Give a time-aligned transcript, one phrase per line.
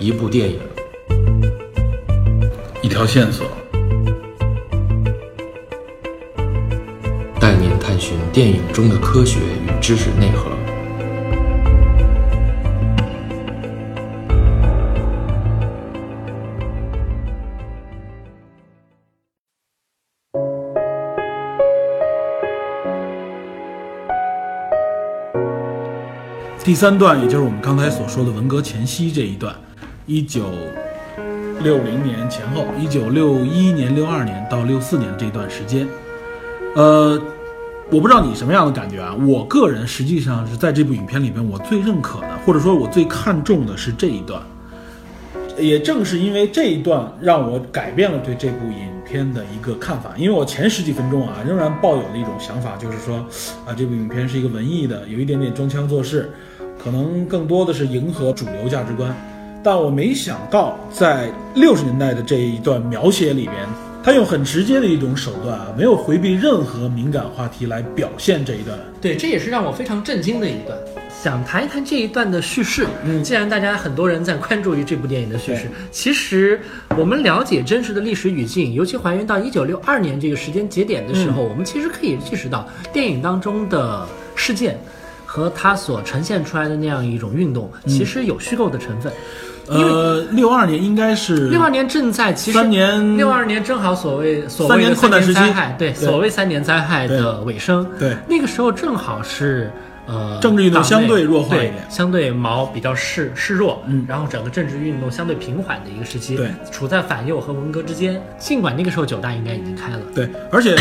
[0.00, 0.60] 一部电影，
[2.82, 3.48] 一条线索，
[7.40, 10.52] 带您探寻电影中的科学与知识内核。
[26.64, 29.56] 第三段，也就是我们刚才所说的文革前夕这一段，
[30.08, 30.46] 一九
[31.62, 35.86] 六零年前后，一九六一年、六二年到六四年这段时间，
[36.74, 37.20] 呃，
[37.90, 39.14] 我不知道你什么样的感觉啊？
[39.26, 44.42] 我个人实际上是在这部影片里边，我最认可的，或者说我最看重的是这一段。
[45.58, 50.14] 也正是因为这一段，让我改变了对这部影片的一个看法。
[50.16, 53.16] 因为我前十几分钟啊，仍然抱有了一种想法，就是说，
[53.66, 56.30] 啊，这部影片是一个文艺的，有一点点装腔作势，
[56.82, 59.14] 可能更多的是迎合主流价值观。
[59.68, 63.54] 但我没想到，在六十年代的这一段描写里边，
[64.02, 68.78] 他用很直接的一种手段啊，没有回避任何敏感话题来表现这一段。
[68.98, 70.74] 对，这也是让我非常震惊的一段。
[71.22, 72.86] 想谈一谈这一段的叙事。
[73.04, 76.58] 嗯，既然大家很多人在关注于这部电影的叙事，其实
[76.96, 84.78] 我们了解真实的历史语境，尤其还原到一九六二年这个时间节点的时候，我们其实可以意识到电影当中的事件
[85.26, 89.12] 和它所呈现出来的那样一种运动，其实有虚构的成分。
[89.68, 98.16] 呃，六二年应该是六二年正在其实三年六二年正好所谓所谓的困难时期，灾害对所谓三年灾害的尾声，对。
[98.28, 99.70] 那个时候正好是。
[100.10, 108.18] 呃，政治运动相对弱化一点，相对毛比较示示弱，嗯，然后整个政治运动相对平缓的一个时期，对，处在反右和文革之间。
[108.38, 110.74] 尽管那个时候九大应该已经开了，对，而且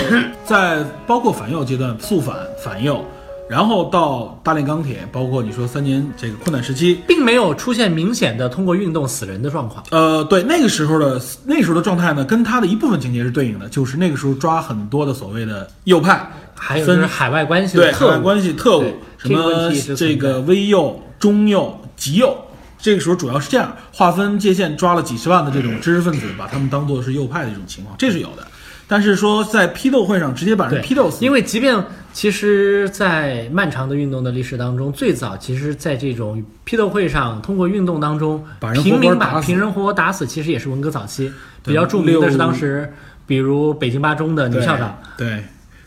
[0.45, 3.03] 在包括反右阶段，肃反反右，
[3.49, 9.83] 然后到大炼钢铁，包括你说三年这个困难时期，并没有出现明显的通过运动死人的状况。
[9.91, 16.29] 呃，对，那个时候的那时候的状态呢，跟他的一部分情节是对应的，就是那个时候抓很多的所谓的右派。
[16.59, 18.85] 还有就是海外关系，对海外关系特务，
[19.19, 22.35] 什么这个微右、中右、极右，
[22.79, 28.47] 这个时候主要是这样划分界限，抓了几十万的这种知识分子，把他们当做是右派的这种情况，这是有的。
[28.87, 31.83] 但是说在批斗会上直接把人批斗死，因为即便
[32.13, 38.43] 其实，在漫长的运动的历史当中，最早其实在这种批斗会上，通过运动当中，
[38.81, 41.31] 平民把平人活活打死，其实也是文革早期。
[41.63, 42.91] 比较著名的是当时，
[43.25, 45.43] 比如北京八中的女校长，对。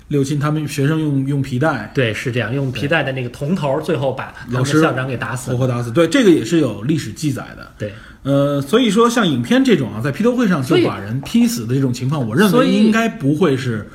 [0.09, 5.93] 六亲他们学生用用皮带，对，是这样，用皮带的那个铜头，最后把老师校长给打死，活活打死。
[5.93, 7.71] 对，这个也是有历史记载的。
[7.79, 13.89] 对，呃，所以说像影片这种啊，在批斗会上就把人劈死的这种情况，我认为应该不会是，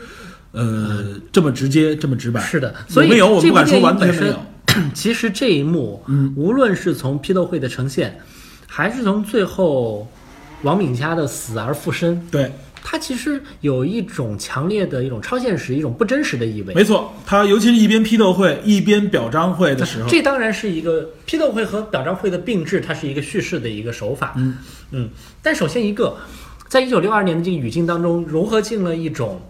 [0.52, 2.42] 呃，这么直接，这么直白。
[2.42, 4.40] 是的，所以没有，我不敢说完全没有。
[4.94, 8.20] 其实这一幕，嗯，无论是从批斗会的呈现，
[8.68, 10.08] 还是从最后
[10.64, 12.52] 王敏佳的死而复生，对。
[12.88, 16.74] 它其实有一种强烈的一种超现实、一种不真实的意味。
[16.76, 24.36] 没错，它尤其是一边批斗会一边表彰会的时候，这当然是一个批斗会和表彰会的并置，它是一个叙事的一个手法。
[24.38, 24.58] 嗯
[24.92, 25.10] 嗯。
[25.42, 26.16] 但首先一个，
[26.68, 29.42] 在一九六二年的这个语境当中，融合进了一种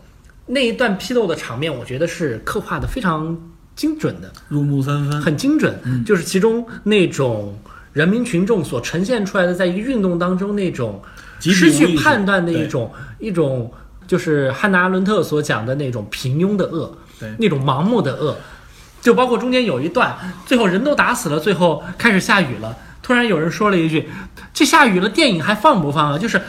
[0.45, 3.37] 那一段批斗的场面，我觉得是刻画的非常
[3.75, 5.77] 精准的，入木三分，很精准。
[6.05, 7.53] 就是其中那种
[7.91, 11.01] 人民群众所呈现出来的，在一个运动当中那种。
[11.51, 13.71] 失去判断的一种一种，
[14.07, 18.35] 就是汉娜·阿伦特所讲的那种平庸的恶，对，那种盲目的恶，
[19.01, 24.09] 就包括中间有一段，最后人都打死了，最后开始下雨了，突然有人说了一句
[24.53, 26.41] ：“这下雨了，电影还放不放啊？”就是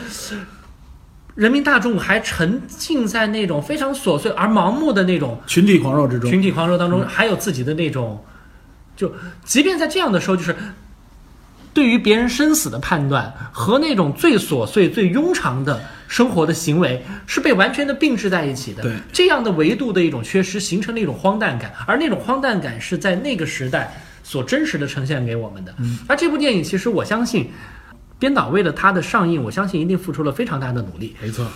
[1.34, 8.24] 人民大众还沉浸在那种非常琐碎而盲目的那种群体狂热之中，群体狂热当中，还有自己的那种，
[8.96, 9.12] 就
[9.44, 10.54] 即便在这样的时候，就是。
[11.76, 15.78] 对于别人生死的判断和那种最琐碎、最庸常的
[16.08, 18.82] 生活的行为是被完全的并置在一起的。
[18.82, 23.94] 对这样的维度的一种缺失，形成了一种荒诞感，而那种荒诞感是在那个时代
[24.24, 25.74] 所真实的呈现给我们的。
[25.76, 27.50] 嗯，而这部电影其实我相信，
[28.18, 31.14] 编导为了它的上映，我相信一定付出了非常大的努力。
[31.20, 31.46] 没错，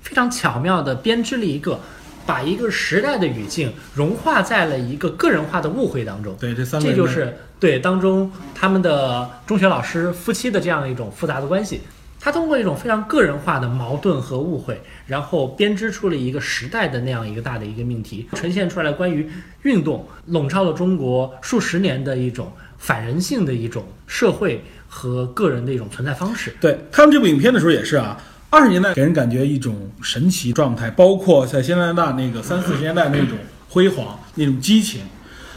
[0.00, 1.78] 非常巧妙的编织了一个。
[2.26, 6.36] 把一个时代的语境融化在了一个个人化的误会当中。
[6.40, 11.80] 对，这三这就是对当中他们的中学老师夫妻的这样一种复杂的关系。
[12.24, 19.28] 他通过一种非常个人化的矛盾和误会，然后编织出了一个时代的那样一个大的一个命题，呈现出来关于
[19.62, 26.54] 运动笼罩了中国数十年的一种反人性的一种社会和个人的一种存在方式。
[26.60, 28.16] 对，他们这部影片的时候也是啊。
[28.52, 35.00] 二十年代给人感觉一种神奇状态，包括在加拿大那个三四十年代那种辉煌、那种激情，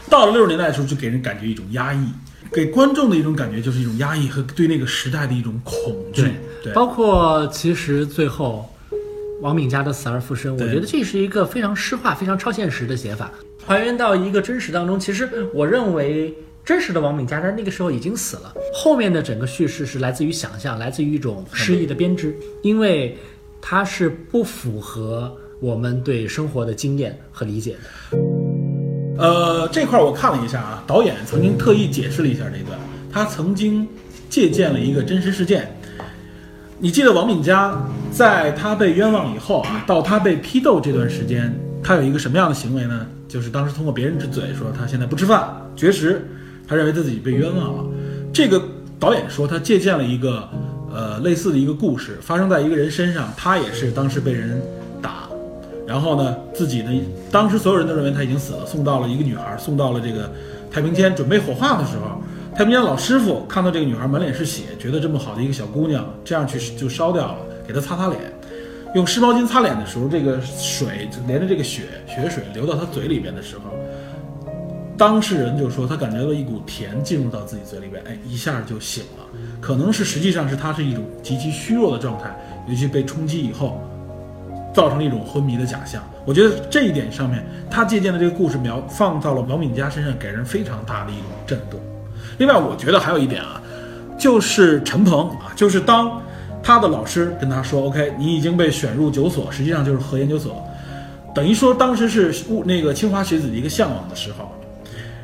[0.08, 2.08] 到了六十年代的时候就给人感觉一种压抑。
[2.50, 6.22] 给观众的一种感觉就是一种压抑和对那个时代的一种恐惧。
[6.64, 8.66] 对，包括其实最后
[9.42, 13.30] 王敏佳的死而复生，我觉得这是一个非常诗化、非常超现实的写法，
[13.66, 14.98] 还原到一个真实当中。
[14.98, 16.34] 其实我认为。
[16.66, 23.16] 真实的王敏佳在那个时候已经死了，后面的整个叙事是来自于想象，来自于一种诗意的编织，因为
[23.62, 28.18] 它是不符合我们对生活的经验和理解的。
[29.16, 32.76] 呃，这块儿我看了一下啊，导演曾经特意解释了一下这段，
[33.12, 33.86] 他曾经
[34.28, 35.72] 借鉴了一个真实事件。
[36.80, 37.80] 你记得王敏佳
[38.10, 43.06] 在他被冤枉以后啊，到他被批斗这段时间，他有一个什么样的行为呢？
[43.28, 46.26] 就是当时通过别人之嘴说他现在不吃饭绝食，
[46.66, 47.84] 他认为自己被冤枉了。
[48.32, 48.62] 这个
[48.98, 50.48] 导演说他借鉴了一个
[50.92, 54.60] 呃类似的一个故事，发生在一个人身上，他也是当时被人
[55.00, 55.28] 打，
[55.86, 56.90] 然后呢，自己呢，
[57.30, 60.30] 当时所有人都认为他已经死了，送到了一个女孩，送到了这个
[60.70, 62.20] 太平间，准备火化的时候，
[62.54, 68.20] 太平间老师傅看到这个女孩满脸是血，觉得这么好的一个小姑娘，这样去就烧掉了，给她擦擦脸，
[68.94, 73.75] 用湿毛巾擦脸的时候，这个水连着这个血血水流到她嘴里边的时候，
[74.96, 79.24] 当事人就说他感觉到一股甜进入到自己嘴里边，哎，一下就醒了，
[79.60, 82.34] 可能是实际上是他是一种极其虚弱的状态，
[82.68, 83.80] 尤其被冲击以后。
[84.74, 86.02] 造成了一种昏迷的假象。
[86.26, 91.80] 我觉得这一点上面，他借鉴的这个故事描放到了王敏佳身上，给人非常大的一种震动。
[92.36, 93.58] 另外，我觉得还有一点啊，
[94.18, 96.20] 就是陈鹏啊，就是当
[96.62, 100.62] 他的老师跟他说：“OK，你已经被选入九所，实际上就是核研究所。”
[101.34, 104.52] 等于说当时是物那个清华学子的一个向往的时候，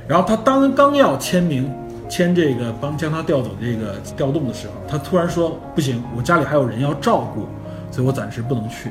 [0.08, 1.72] 然后他当刚要签名
[2.08, 7.46] 签这个帮将他调走这个调动的时候，他突然说：“不行，我家里还有人要照顾，
[7.90, 8.90] 所以我暂时不能去。”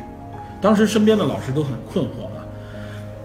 [0.61, 2.41] 当时身边的老师都很困惑啊。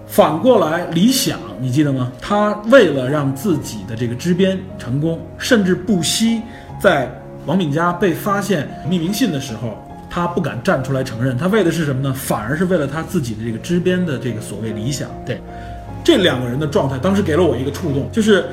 [0.06, 2.12] 反过来，李想，你记得吗？
[2.20, 6.40] 他为了让自己的这个支边成功，甚至不惜
[6.80, 7.10] 在
[7.44, 9.76] 王敏佳被发现匿名信的时候，
[10.08, 11.36] 他不敢站出来承认。
[11.36, 12.14] 他为的是什么呢？
[12.14, 15.08] 反而是为了他自己的这个支边的这个所谓理想。
[15.26, 15.40] 对，
[16.06, 18.44] 这两个人的状态，当时给了我一个触动，就是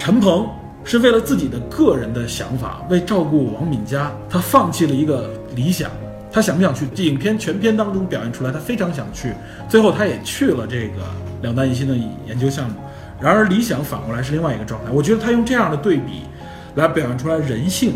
[0.00, 0.48] 陈鹏
[0.82, 5.88] 是为了自己的个人的想法，为照顾王敏佳，他放弃了一个理想。
[6.32, 6.88] 他想不想去？
[7.04, 9.32] 影片全片当中表现出来，他非常想去。
[9.68, 10.94] 最后他也去了这个
[11.40, 11.94] 两弹一星的
[12.26, 12.74] 研究项目。
[13.20, 14.90] 然而理想反过来是另外一个状态。
[14.90, 16.22] 我觉得他用这样的对比，
[16.74, 17.92] 来表现出来人性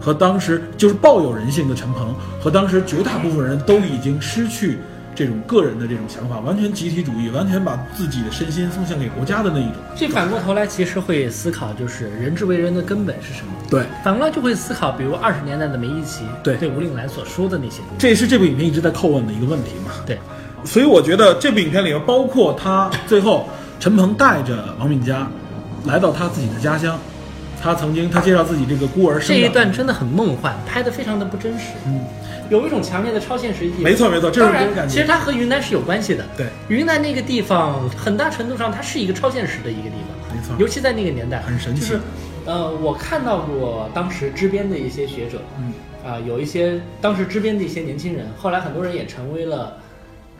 [0.00, 4.78] 和当时就是抱有人性的陈鹏和当时绝大部分人都已经失去
[5.16, 9.76] 这种个人的这种想法，完全集体主义，完全把自己的身心奉献给国家的那一种。
[9.96, 13.52] 这反过头来，其实会思考，就是人之为人的根本是什么？
[13.70, 17.80] 对，反过来就会思考，比如二十年代的梅贻琦对对吴令兰所说的那些。
[17.98, 19.92] 这也是这部影片一直在叩问的一个问题嘛。
[20.04, 20.18] 对，
[20.64, 23.48] 所以我觉得这部影片里面，包括他最后
[23.80, 25.26] 陈鹏带着王敏佳
[25.86, 26.98] 来到他自己的家乡，
[27.66, 32.00] 他曾经他介绍自己这个孤儿生这一段真的很梦幻，拍的非常的不真实，嗯，
[32.48, 33.82] 有一种强烈的超现实意义。
[33.82, 34.94] 没错没错，这种感觉。
[34.94, 36.24] 其实它和云南是有关系的。
[36.36, 41.80] 对，云南那个地方，很大程度上它是一个超现实的一个地方，没错，尤其在那个年代，很神奇。
[41.80, 42.00] 就是，
[42.44, 45.72] 呃，我看到过当时支边的一些学者，嗯。
[46.06, 49.76] 啊、有一些当时支边的一些年轻人，后来很多人也成为了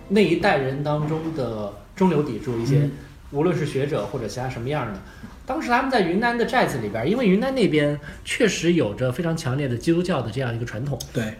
[0.08, 2.92] 那一代人当中的中流砥柱，一些、嗯。
[3.32, 5.00] 无论是学者或者其他什么样的。
[5.46, 11.34] 当时他们在云南的寨子里边，因为云南那边确实有着非常强烈的基督教的这样一个传统，对，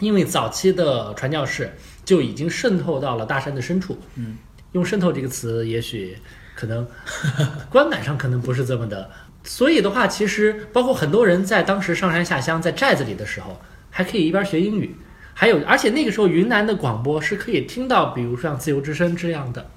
[0.00, 1.70] 因为早期的传教士
[2.04, 3.98] 就已经渗透到了大山的深处。
[4.16, 4.38] 嗯，
[4.72, 6.16] 用“渗透”这个词，也许
[6.54, 6.88] 可能
[7.68, 9.10] 观感上可能不是这么的。
[9.44, 14.96] 所以的话，其实包括很多人在当时上山下乡，在寨子里的时候，还可以一边学英语，
[15.34, 19.68] 还有而且那个时候云南的广播是可以听到，比如像自由之声这样的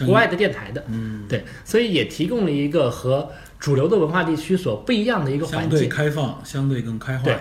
[0.00, 0.84] 国外的电台的。
[0.88, 5.78] 嗯，对，所以也提供了一个和主流的文化地区所不一样的一个环境。
[5.78, 5.88] 相对。
[5.88, 7.34] 开放，相对更开化一对。
[7.34, 7.40] 些。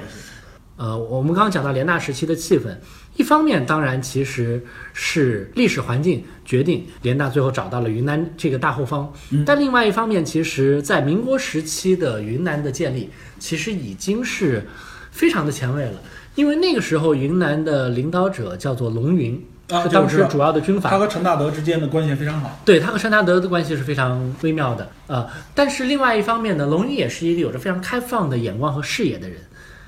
[0.77, 2.75] 呃，我们刚刚讲到联大时期的气氛，
[3.15, 4.59] 一方面当然其实
[4.93, 9.45] 是历史环境决定联大最后找到了云南这个大后方，嗯。
[9.45, 14.67] 但另外一方面，其实在民国时期的云南的建立，其实已经是
[15.11, 16.01] 非常的前卫了，
[16.33, 19.39] 因为那个时候云南的领导者叫做龙云，
[19.71, 20.99] 啊是当时主要的军阀他。
[20.99, 22.59] 和陈大德之间的关系非常好。
[22.65, 29.37] 对他和陈大德的关系是非常微妙的，呃，但是另外一方面呢，龙云也是一个有着非常开放的眼光和视野的人，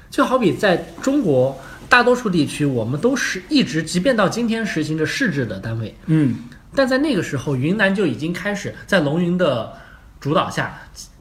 [0.10, 1.58] 就好比在中国
[1.90, 6.36] 大多数地区，我们都是一直，即便到今天实行着市制的单位，嗯，
[6.74, 9.72] 但在那个时候，云南就已经开始在龙云的
[10.20, 10.76] 主导下，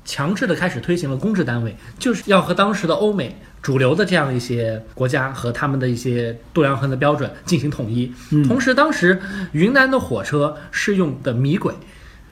[0.04, 8.12] 强制的开始推行了公制单位，就是要和当时的欧美主流的这样一些国家和他们的一些度量衡的标准进行统一。
[8.32, 11.72] 嗯同时，当时云南的火车是用的米轨。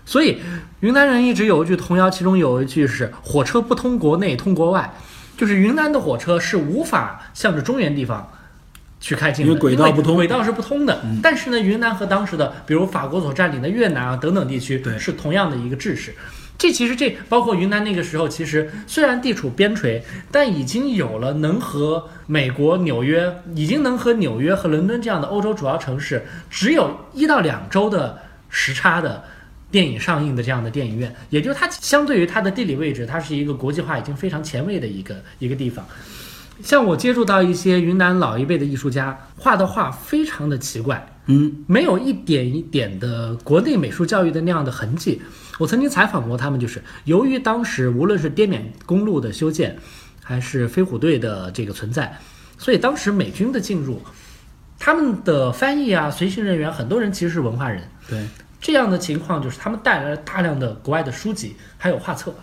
[0.04, 0.38] 所以
[0.80, 4.92] 云南人一直有一句童谣，其中有一句是“火车不通国内，通国外”，
[5.38, 8.28] 就是云南的火车是无法向着中原地方
[8.98, 11.00] 去开进的，因为轨道不通轨道是不通的。
[11.22, 16.12] 但是呢，云南和当时的比如法国所占领的越南啊等等地区对是同样的一个制式。
[16.60, 28.18] 这其实这包括云南那个时候，其实虽然地处边陲，但已经有了能和美国纽约，已经能和纽约和伦敦这样的欧洲主要城市只有一到两周的
[28.50, 29.24] 时差的
[29.70, 35.82] 电影上映的这样的电影院，也就是它相对于它的地理位置，它是一个国际化已经非常前卫的一个一个地方。
[36.62, 45.22] 像我接触到一些云南老一辈的艺术家画的画，非常的奇怪，嗯，没有一点一点的国内美术教育的那样的痕迹。
[45.60, 49.76] 我曾经采访过他们，就是由于当时无论是滇缅公路的修建，
[50.24, 52.18] 还是飞虎队的这个存在，
[52.56, 54.00] 所以当时美军的进入，
[54.78, 57.82] 他们的翻译啊、随行人员，很多人其实是文化人。
[58.08, 58.26] 对。
[58.58, 62.34] 这样的情况就是他们带来了大量的国外的书籍，还有画册。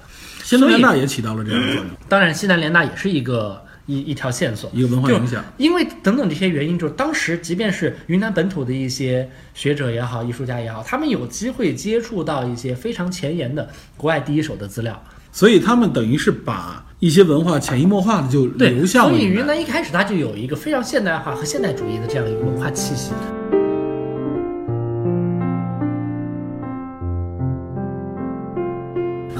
[0.43, 4.69] 西南联大也起到了这样的作用，当然，西南联大也是一个一一条线索。
[4.73, 5.43] 一个文化影响。
[5.57, 13.67] 因为等等这些原因，就是当时即便是云南本土的一些学者也好、艺术家也好，他们有机会接触到一些非常前沿的
[13.97, 15.03] 国外第一手的资料。
[15.31, 19.39] 所以他们等于是把一些文化潜移默化的就留下了所以云南。
[19.41, 23.11] 云南一开始它就有一个非常现代化和现代主义的这样一个文化气息。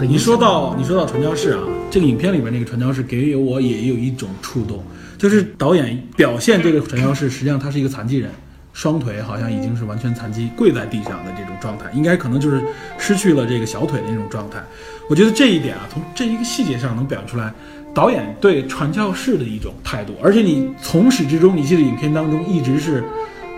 [0.06, 4.84] 你说到你说到传教士啊，这个影片里边那个传教士给予我也有一种触动，
[5.18, 8.30] 就是导演表现这个传教士，实际上他是一个残疾人，
[8.74, 12.62] 双腿好像已经是完全残疾，跪在地上的这种状态，应该可能就是
[12.98, 14.62] 失去了这个小腿的那种状态。
[15.10, 17.52] 我觉得这一点啊，从这一个细节上能表出来
[17.94, 23.04] 导演对传教士的一种态度，而且你从始至终，你记得影片当中一直是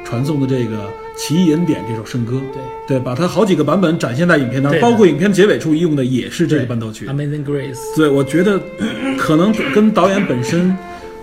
[0.06, 0.86] 传颂的这个
[1.20, 7.08] 《奇异恩典》这首圣歌，对对，把它好几个版本展现在影片当中，包括影片结尾处用的也是这个伴奏曲。
[7.08, 7.78] Amazing Grace。
[7.98, 8.58] 对，我觉得
[9.20, 10.76] 可能跟导演本身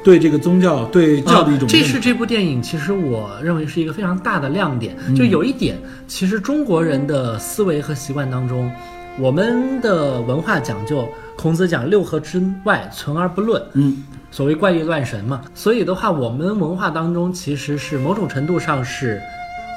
[0.04, 4.94] 对这个宗教、对教的一种啊，这是这部电影，其实我认为是一个非常大的亮点。
[5.08, 8.70] 嗯就有一点，其实中国人的思维和习惯当中，
[9.18, 15.40] 我们的文化讲究，孔子讲六合之外存而不论，嗯，所谓怪力乱神嘛。
[15.54, 19.18] 所以的话，我们文化当中其实是某种程度上是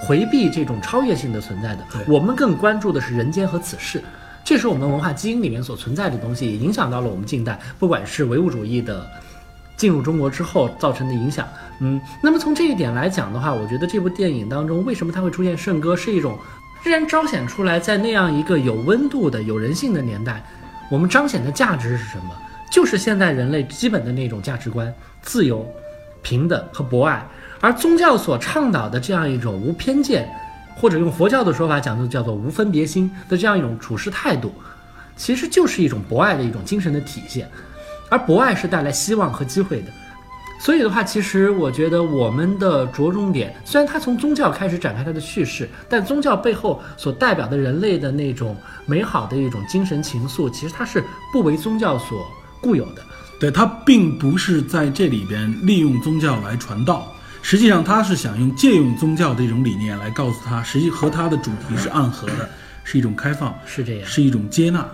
[0.01, 1.85] 回避这种超越性的存在的。
[2.07, 4.03] 我们更关注的是人间和此事。
[4.43, 9.05] 这是我们文化基因里面所存在的东西，也影响到了我们近代，不管是唯物主义的
[9.77, 11.47] 进入中国之后造成的影响。
[11.79, 16.37] 嗯，那么从这一点来讲的话，我觉得这部电影当中为什么它会出现圣歌，是一种
[16.83, 20.43] 仍然彰显出来，在那样一个有温度的、有人性的年代，
[20.89, 22.31] 我们彰显的价值是什么？
[22.71, 24.91] 就是现代人类基本的那种价值观：
[25.21, 25.67] 自由、
[26.21, 27.27] 平等和博爱。
[27.61, 30.29] 而宗教所倡导的这样一种无偏见，
[30.75, 34.53] 或者用佛教的说法讲，就叫做无分别心的这样一种处事态度，
[35.15, 37.49] 其实就是一种博爱的一种精神的体现。
[38.09, 39.87] 而博爱是带来希望和机会的。
[40.61, 51.01] 所以的话，其实我觉得我们的着重点，虽然它从宗教开始展开它的叙事，但宗教背后所代表的人类的那种美好的一种精神情愫，其实它是
[51.31, 52.27] 不为宗教所
[52.61, 53.01] 固有的。
[53.39, 57.07] 对它并不是在这里边利用宗教来传道，
[57.41, 62.49] 实际上他是想用借用宗教的一种理念来告诉他，实际和他的主题是暗合的，
[62.83, 64.85] 是一种开放，是这样是一种接纳，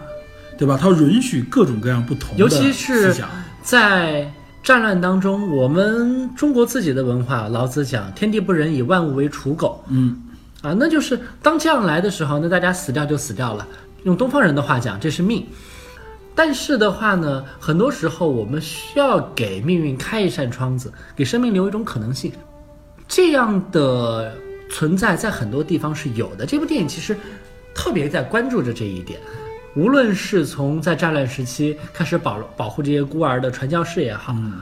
[0.57, 0.77] 对吧？
[0.79, 3.13] 他允许各种各样不同的尤其是
[3.61, 4.31] 在
[4.63, 9.83] 战乱当中，我们中国自己的文化，老子讲“天地不仁，以万物为刍狗”。
[9.89, 10.17] 嗯，
[10.61, 13.67] 啊，那就是当这样来的时候，那大家死掉就死掉了。
[14.03, 15.45] 用东方人的话讲，这是命。
[16.35, 22.31] 但是的话呢，很多时候我们需要给命运开一扇窗子，给生命留一种可能性。
[23.07, 24.35] 这样的
[24.69, 26.45] 存在在很多地方是有的。
[26.45, 27.15] 这部电影其实
[27.73, 29.19] 特别在关注着这一点。
[29.75, 34.61] 无论是从在战乱时期开始保保护这些孤儿的传教士也好，嗯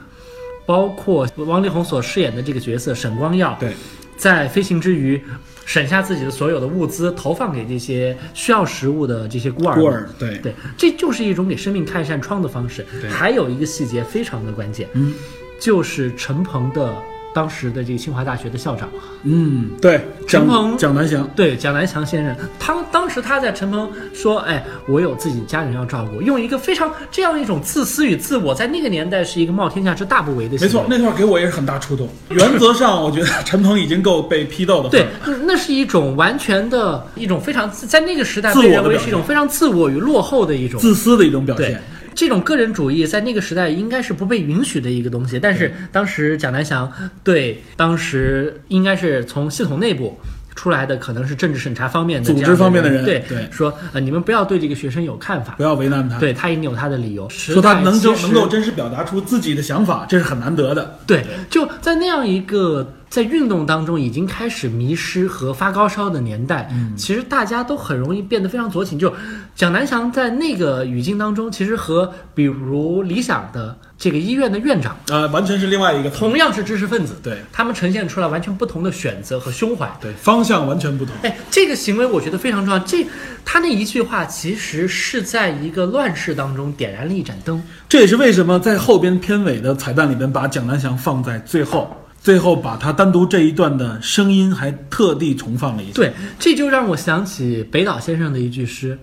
[0.66, 3.74] 包括王力宏所饰演的这个角色沈光耀，对，
[4.16, 5.22] 在飞行之余
[5.64, 9.74] 省下自己的所有的物资，投放给这些需要食物的这些孤儿。
[9.74, 13.08] 孤儿，对，对，这就是一种给生命开一扇窗的方式对。
[13.10, 15.14] 还有一个细节非常的关键，嗯
[15.58, 16.94] 就是陈鹏的
[17.34, 18.88] 当时的这个清华大学的校长，
[19.24, 32.08] 嗯，对，陈鹏蒋南翔，对蒋南翔先生，他当时他在陈鹏说：“哎，我有自己家人要照顾，用一个非常这样一种自私与自我，在那个年代是一个冒天下之大不韪的。”没错，那段给我也是很大触动。
[32.28, 41.82] 原则上，我觉得陈鹏已经够被批斗的份对。，那那是一种完全的一种非常在那个时代被认为是一种非常自我与落后的一种自私的一种表对现。，
[42.14, 45.38] 这种个人主义在那个时代应该是不被允许的一个东西。
[45.38, 46.90] 但是当时蒋南翔
[47.22, 50.18] 对当时应该是从系统内部
[50.54, 56.16] 出来的可能是政治审查方面的组织方面的人对对说呃你们不要对这个学生有看法不，要为难他。
[56.20, 60.98] 对他一定有他的理由，说他能就够能够真实表达出自己的想法，这是很难得的。
[61.06, 68.98] 对，就在那样一个在运动当中已经开始迷失和发高烧的年代，嗯其实大家都很容易变得非常左倾。
[68.98, 69.14] 就
[69.54, 79.88] 蒋南翔在那个语境当中，其实和比如理想的这个医院的院长，呃，完全是另外一个同样是知识分子，对他们呈现出来完全不同的选择和胸怀。
[80.00, 81.14] 对方向完全不同。
[81.22, 82.80] 哎，这个行为我觉得非常重要。
[82.80, 83.06] 这
[83.44, 87.62] 他那一句话其实是在一个乱世当中点燃了一盏灯。
[87.88, 95.92] 这也是为什么在后边片尾的彩蛋里边把蒋南翔放在最后，最后把他单独这一段的声音还特地重放了一下。
[95.92, 98.98] 对，这就让我想起北岛先生的一句诗，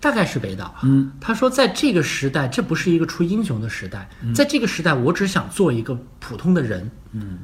[0.00, 0.80] 大概是北岛啊。
[0.84, 6.90] 嗯，他说，在这个时代，这不是一个出英雄的时代，在这个时代，我只想做一个普通的人。
[7.12, 7.40] 嗯，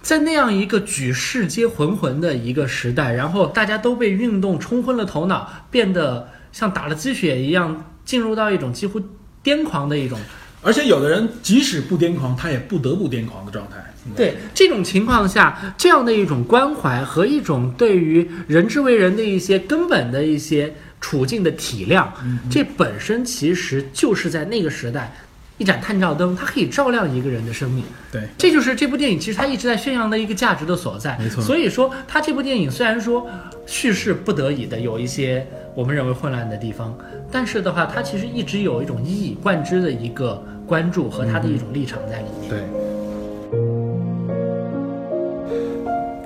[0.00, 8.98] 在那样一个举世皆浑浑的一个时代，然后大家都被运动冲昏了头脑，变得像打了鸡血一样，进入到一种几乎
[9.44, 10.18] 癫狂的一种
[10.62, 13.76] 而且有的人即使不癫狂，他也不得不癫狂的状态。
[14.16, 22.06] 对这种情况下，这样的一种关怀和一种对于人之为人的一些根本的一些处境的体谅，
[22.48, 25.12] 这本身其实就是在那个时代
[25.58, 27.82] 一盏探照灯，它可以照亮一个人的生命。
[28.12, 31.18] 对，这就是这部电影其实它一直在宣扬的一个价值的所在。
[31.18, 33.28] 没错所以说，它这部电影虽然说
[33.66, 35.44] 叙事不得已的有一些
[35.76, 36.96] 我们认为混乱的地方，
[37.30, 42.48] 但是的话，他其实一直有一种一以贯之的一个关注和他的一种立场在里面。
[42.48, 42.62] 对。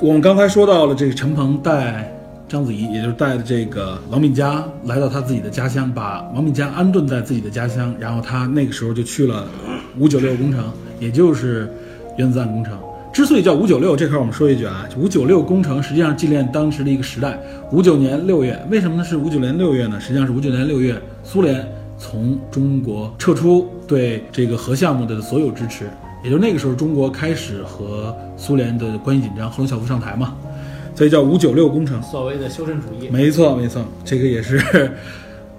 [0.01, 2.11] 我们刚才说到了这个陈鹏带
[2.49, 9.49] 章子怡，也就是带着这个王敏佳来到他自己的家乡，把王敏佳安顿在自己的家乡，然后他那个时候就去了
[9.99, 11.69] 五九六工程，也就是
[12.17, 12.79] 原子弹工程。
[13.13, 17.39] 之所以叫五九六，这块儿我们说一句啊，五九六工程实际上纪念当时的一个时代。
[17.73, 19.05] 五九年六月，为什么呢？
[19.05, 19.99] 是五九年六月呢？
[20.01, 21.67] 实际上是五九年六月，苏联
[21.99, 25.91] 从中国撤出对这个核项目的所有支持，
[26.25, 30.35] 也就那个时候，中国开始和苏联的关系紧张，赫鲁晓夫上台嘛，
[30.95, 32.01] 所以叫五九六工程。
[32.03, 34.91] 所谓的修正主义，没错，没错，这个也是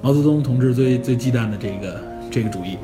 [0.01, 2.77] 毛泽东同志最最忌惮的这个这个主义。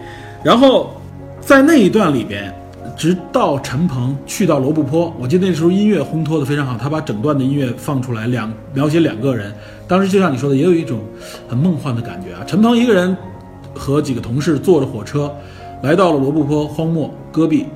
[0.44, 0.92] 然后
[1.40, 2.54] 在那一段里边，
[2.98, 9.54] 直到陈鹏去到罗布泊，我记得那时候音乐烘托的非常好，他把整段的音乐放出来，两描写两个人。
[9.88, 11.00] 当时就像你说的，也有一种
[11.48, 12.44] 很梦幻的感觉啊。
[12.48, 13.16] 陈鹏一个人
[13.76, 15.32] 和几个同事坐着火车
[15.84, 17.68] 来到了罗布泊荒漠戈壁，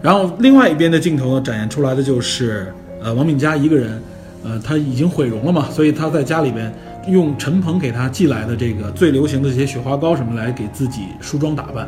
[0.00, 2.72] 然后另外一边的镜头呢，展现出来的就是
[3.02, 4.02] 呃王敏佳一个人，
[4.44, 6.74] 呃他已经毁容了嘛，所以他在家里边
[7.06, 11.86] 用陈鹏给他寄来的这个最流行的这些雪花膏什么来给自己梳妆打扮。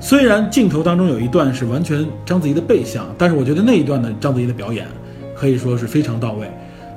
[0.00, 4.86] 虽然镜头当中有一段是完全章子怡的背向，但是我觉得那一段的章子怡的表演
[5.36, 6.48] 可以说是非常到位，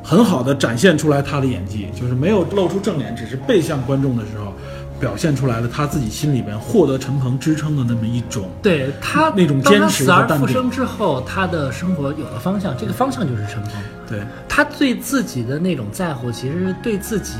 [0.03, 4.53] 很好的展现出来她的演技，就是没有露出正脸，只是背向观众的时候，
[4.99, 13.71] 表现出来了她自己心里边获得陈鹏支撑的那么一种对他那种坚持而和淡定复生之后，他的生活有了方向，这个方向就是陈鹏。
[14.07, 17.33] 对他对自己的那种在乎，其实是对自己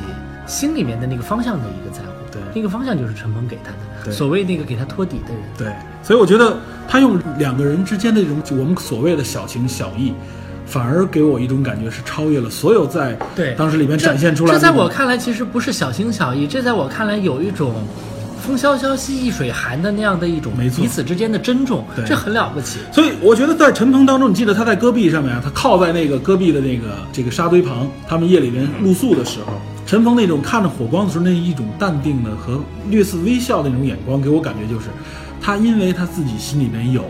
[0.48, 2.21] 心里面的那个方向的一个在乎。
[2.32, 2.42] 对。
[2.56, 4.14] 那个方向就是陈鹏给他的，对。
[4.14, 5.44] 所谓那个给他托底的人。
[5.58, 5.68] 对，
[6.04, 10.14] 所以我觉得他用两个人之间的这种我们所谓的小情小义，
[10.66, 13.54] 反而给我一种感觉是超越了所有在对。
[13.56, 17.74] 当时里面展现出来这在我看来，其实不是小情小义，这在我看来有一种
[18.42, 20.82] 风萧萧兮易水寒的那样的一种没错。
[20.82, 22.80] 彼此之间的珍重对，这很了不起。
[22.92, 29.54] 所以我觉得在陈鹏当中，你记得他在戈壁上面啊，他靠在那个戈壁的那个这个沙堆旁，他们夜里边露宿的时候，
[29.92, 32.58] 陈峰那种看着火光的时候那一种淡定的和
[32.90, 34.88] 略似微笑的那种眼光，给我感觉就是，
[35.42, 37.04] 他因为他自己心里面有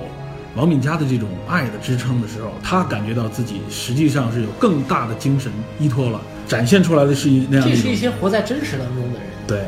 [0.55, 9.27] 王敏佳的这种爱的支撑的时候，他感觉到自己实际上是有更大的精神依托了，展现出来的是一那样的这是一些活在真实当中的人。
[9.45, 9.65] 对，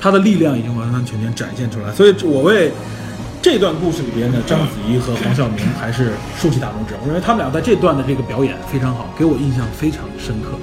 [0.00, 2.72] 他的力量已经完完全全展现出来，所以我为
[3.40, 6.96] 这段故事里边的章子怡和黄晓明还是竖起大拇指。
[7.00, 10.58] 我认为他们俩在这段的这个表演非常好，给我印象非常深刻。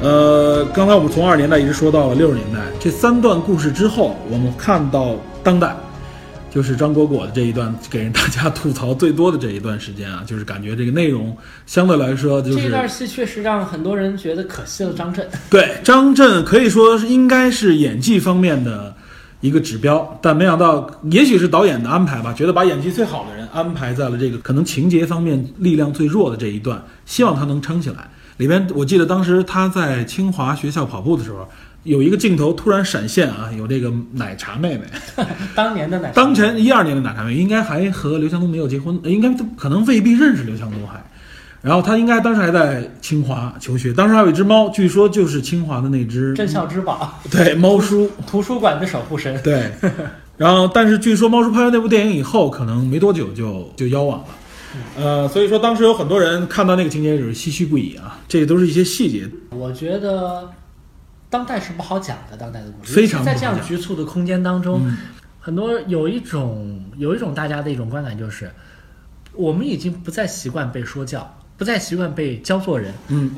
[0.00, 5.76] 呃，刚才我们从二十年代一直说到了六十年代，这三段故事之后，我们看到当代，
[6.52, 15.28] 就是张果果的这一段给人大家吐槽最多的这一段时间啊，就是感觉这个内容相对来说就是这段戏确实让很多人觉得可惜了张震。
[15.50, 18.94] 对张震可以说是应该是演技方面的
[19.40, 28.08] 一个指标，但没想到也许是导演的安排吧，觉得把演技最好的人安排在了这个可能情节方面力量最弱的这一段，希望他能撑起来。
[28.38, 31.46] 里边我记得当时他在清华学校跑步的时候，
[31.82, 34.84] 有一个镜头突然闪现啊，有这个奶茶妹妹，
[35.54, 41.02] 当年的奶茶当前一二年的奶茶妹妹应该还和刘强东没有结婚，呃应该可能未必认识刘强东还。
[41.60, 49.40] 然后她应该当时还在清华求学，当时还有一只猫，据说就是清华的那只镇校之宝，对猫叔，图书馆的守护神。
[49.42, 49.70] 对。
[50.36, 54.26] 然后，但是据说猫叔拍完那部电影以后，可能没多久就就夭亡了。
[54.96, 59.28] 呃，所以说当时有很多人看到那个情节就是唏嘘不已啊，这都是一些细节。
[59.50, 60.50] 我觉得
[61.30, 64.96] 当代是不好讲的，当代的故事，非常在这样局促的空间当中，嗯。
[65.40, 68.50] 很多有一种有一种大家的一种观感就是，
[69.32, 73.30] 我们已经不再习惯被说教，不再习惯被教做人，嗯，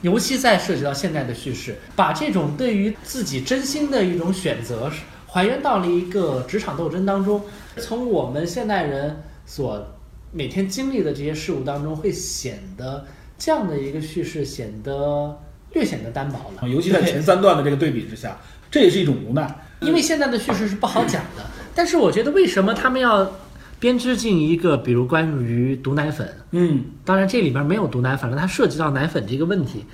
[0.00, 4.90] 尤其在涉及到现代的叙事，把这种对于自己真心的一种选择
[5.28, 7.40] 还原到了一个职场斗争当中，
[7.76, 9.94] 从我们现代人所
[10.32, 13.04] 每天经历的这些事物当中，会显得
[13.38, 15.38] 这样的一个叙事显得
[15.74, 18.36] 略显得单薄了，啊尤其在前三段的这个对比之下，
[18.70, 19.54] 这也是一种无奈。
[19.80, 21.44] 因为现在的叙事是不好讲的。
[21.74, 23.30] 但是我觉得为什么他们要
[23.78, 29.84] 编织进一个，比如关于毒奶粉，嗯，当然这里边没有毒奶粉了，它涉及到奶粉这个问题，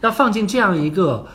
[0.00, 1.26] 要放进这样一个，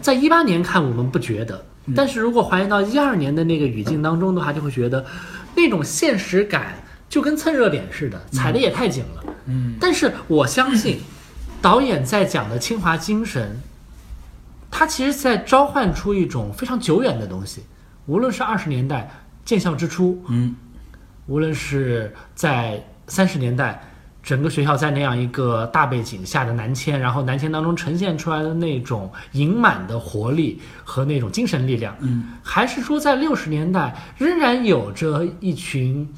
[0.00, 5.04] 在一八年看我们不觉得，但是如果还原到一二年的那个语境当中的话，就会觉得
[5.54, 6.74] 那种现实感
[7.14, 9.24] 就跟蹭热点似的，踩的也太紧了。
[9.46, 10.98] 嗯，但是我相信，
[11.62, 13.56] 导演在讲的清华精神，
[14.68, 17.62] 他其实在召唤出一种非常久远的东西，
[18.06, 19.08] 无论是二十年代
[19.44, 20.56] 建校之初，嗯，
[21.28, 23.80] 无论是在三十年代，
[24.20, 36.12] 整个学校在那样一个大背景下的南迁，然后南迁当中呈现出来的那种盈满的活力和那种精神力量，嗯，还是说在六十年代仍然有着一群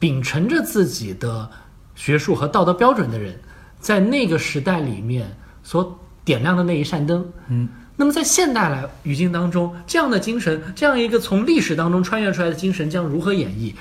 [0.00, 1.48] 秉承着自己的
[1.94, 3.38] 学术和道德标准的人，
[3.78, 5.30] 在那个时代里面
[5.62, 7.68] 所点亮的那一扇灯，嗯。
[7.96, 13.74] 那么在现代来语境当中，这样的精神，这样一个从历史当中穿越出来的精神将如何演绎？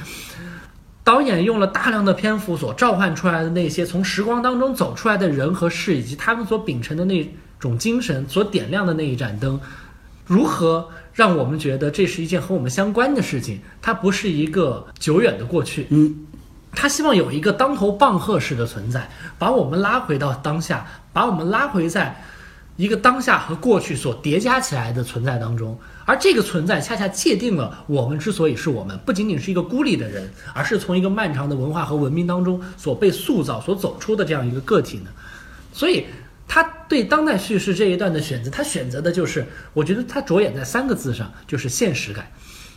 [1.06, 9.58] 导演用了大量的篇幅所召唤出来的那些从时光当中走出来的人和事，以及他们所秉承的那种精神所点亮的那一盏灯，
[10.30, 13.60] 如何让我们觉得这是一件和我们相关的事情？
[13.82, 16.16] 它不是一个久远的过去，嗯，
[16.74, 22.22] 他希望有一个当头棒喝式的存在，把我们拉回到当下，把我们拉回在
[22.76, 25.76] 一个当下和过去所叠加起来的存在当中。
[26.06, 35.10] 而这个存在恰恰界定了我们之所以是我们，不仅仅是一个孤立的人，而是从一个漫长的文化和文明当中所被塑造、所走出的这样一个个体呢。
[35.74, 36.06] 所以，
[36.50, 42.30] 他对当代叙事这一段的选择，他选择的就是，我觉得他着眼在三个字上，就是现实感。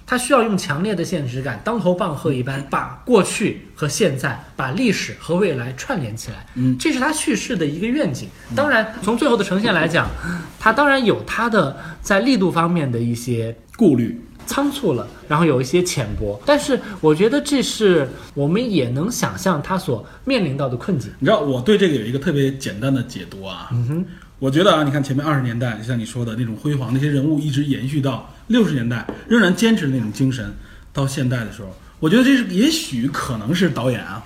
[0.04, 6.44] 他需要用强烈的现实感，当头棒喝一般，把过去和现在，把历史和未来串联起来。
[6.54, 8.28] 嗯这是他叙事的一个愿景。
[8.54, 10.10] 当然，从最后的呈现来讲，
[10.58, 14.20] 他当然有他的在力度方面的一些顾虑。
[14.46, 21.10] 仓促了，然后有一些浅薄，但是我觉得这是我们也能想象他所面临到的困境。
[21.18, 24.04] 你知道我对这个有一个特别简单的解读啊，嗯哼，
[24.38, 30.52] 我觉得啊，你看前面二十年代，就像你说的那种辉煌，那些人物一直延续到六十年代，仍然坚持那种精神，
[30.92, 31.68] 到现代的时候，
[32.00, 34.22] 我觉得这是也许可能是导演啊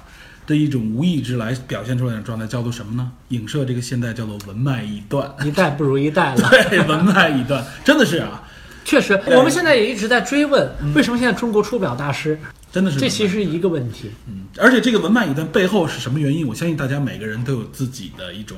[0.46, 3.10] 的一种无意之来表现出来的状态，叫做什么呢？
[3.28, 6.50] 影射这个现代叫做文脉已断，一代不如一代了。
[6.70, 8.42] 对，文脉已断，真的是啊，
[8.86, 12.38] 确实，我们现在也一直在追问，为什么现在中国出不了大师？
[12.70, 14.10] 真的是这其实，是一个问题。
[14.28, 16.46] 嗯，而且这个文脉一段背后是什么原因？
[16.46, 18.56] 我相信大家每个人都有自己的一种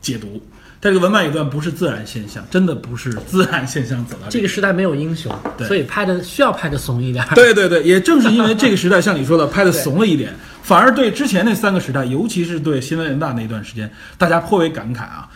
[0.00, 0.40] 解读。
[0.80, 7.26] 但这个文脉一段不是自然现象，真的不是自然现象走到这个时代没有英雄，对所以拍的需要拍的怂一点。
[7.34, 15.26] 对对对，也正是因为 这个时代，像你说的，拍的怂了一点，反而对之前那三个时代，尤其是对新闻联大那一段时间，大家颇为感慨啊。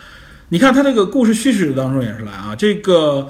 [0.49, 3.27] 你看他这个故事叙事当中也是来啊，这个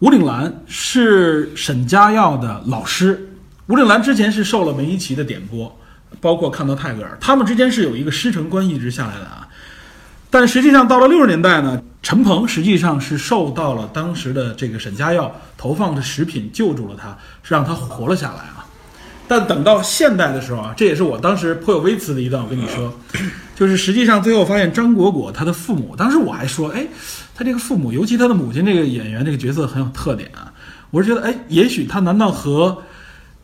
[0.00, 3.28] 吴岭澜是沈家耀的老师，
[3.66, 5.70] 吴岭澜之前是受了梅贻琦的点拨，
[6.22, 9.46] 包括看到泰戈尔，他们之间是有一个师承关系一直下来的啊。
[10.30, 17.10] 但实际上到了六十年代呢，陈鹏实际上是受到了当时的这个沈家耀投放的食品救助了他，
[17.42, 18.64] 是让他活了下来啊。
[19.28, 22.90] 但等到现代的时候啊，这也是我当时颇有微词的一段，我跟你说，
[23.54, 26.86] 就是实际上最后发现张果果他的父母，当时我还说，哎，
[27.40, 30.52] 他这个父母，尤其他的母亲这个演员这个角色很有特点啊，
[30.90, 32.82] 我是觉得，哎，也许他难道和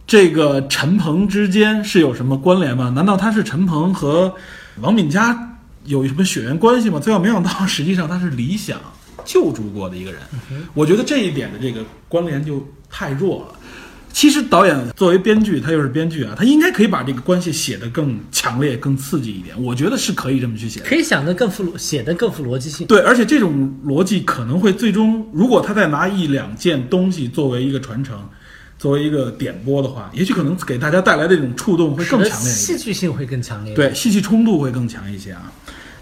[0.07, 2.93] 这个陈鹏之间是有什么关联吗？
[2.95, 4.35] 难道他是陈鹏和
[4.83, 5.57] 王敏佳
[5.87, 7.01] 有什么血缘关系吗？
[7.01, 8.79] 最后没想到，实际上他是理想
[9.25, 10.21] 救助过的一个人。
[10.75, 13.56] 我觉得这一点的这个关联就太弱了。
[14.17, 19.55] 其实导演作为编剧，他又是编剧啊，他应该可以把这个关系写得更强烈、更刺激一点。
[19.63, 20.87] 我觉得是可以这么去写的。
[20.87, 22.87] 可以想得更富，写得更富逻辑性。
[22.87, 28.19] 对，而且这种逻辑可能会最终，如果他再拿一两件东西作为一个传承，
[28.79, 32.79] 作为一个点播的话，也许可能给大家带来的这种触动会更强烈一戏。
[32.79, 33.75] 剧性会更强烈。
[33.75, 35.53] 对，戏剧冲突会更强一些啊。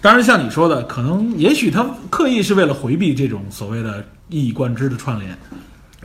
[0.01, 5.37] 当然，像你说的，可能也许他刻意是为了回避这种所谓的一以贯之的串联。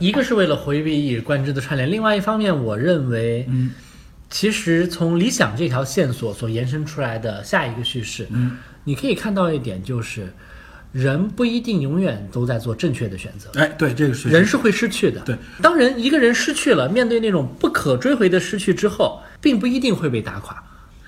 [0.00, 3.70] 一个是为了回避一以贯之的串联，另外一方面，我认为，嗯，
[4.30, 10.32] 其实从理想这条线索所延伸出来的下一个叙事，嗯，你可以看到一点，就是
[10.92, 13.50] 人不一定永远都在做正确的选择。
[13.60, 15.20] 哎，对，这个是人是会失去的。
[15.20, 20.60] 对，当人一个人失去了，面对那种不可追回的失去之后，并不一定会被打垮。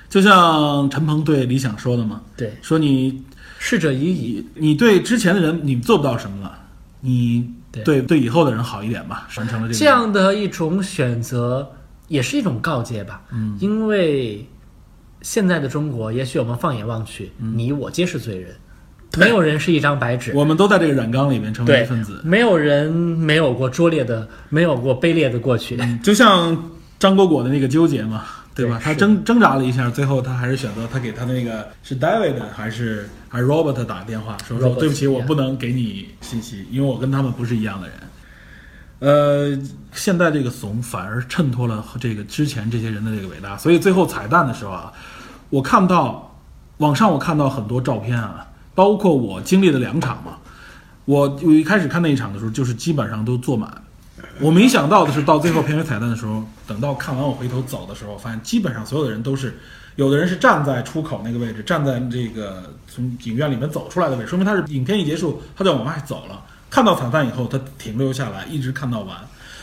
[0.08, 3.22] 就像陈鹏对理想说的嘛，对，说你
[3.58, 4.46] 逝者已矣。
[4.54, 6.58] 你你对之前的人你做不到什么了，
[7.00, 11.68] 你对对对以后的人好一点吧，完成了这个这样的一种选择，
[12.08, 13.22] 也是一种告诫吧。
[13.32, 14.46] 嗯，因为
[15.22, 18.54] 现在的中国，也许我们放眼望去，你我皆是罪人，
[19.16, 20.32] 没有人是一张白纸。
[20.34, 22.20] 我们都在这个染缸里面成为对一份子。
[22.24, 25.78] 没有人没有过拙劣的，没有过卑劣的过去。
[26.02, 28.78] 就像张果果的那个纠结嘛，对吧？
[28.82, 37.96] 他挣挣扎了一下，最后他还是选择他给他那个是 David 还是还是 Robert 打电话说说对不起，我不能给你信息，因为我跟他们不是一样的人。
[38.98, 39.58] 呃，
[39.92, 44.92] 现在这个怂反而衬托了这个之前这些人的这个伟大，所以最后彩蛋的时候啊，
[45.50, 46.36] 我看到
[46.76, 50.38] 网上我看到很多照片啊，包括我经历了两场嘛，
[51.04, 53.82] 我我一开始看那一场的时候，就是基本上都坐满。
[54.40, 59.58] 我没想到的是，到最后片尾彩蛋的时候，等到看完我回头走的时候，发现基本上所有的人都是，
[59.96, 66.42] 有的人是站在出口那个位置，站在这个从影院里面走出来的位置，说明他是影片一结束，他就往外走了。
[66.70, 69.16] 看到彩蛋以后，他停留下来，一直看到完。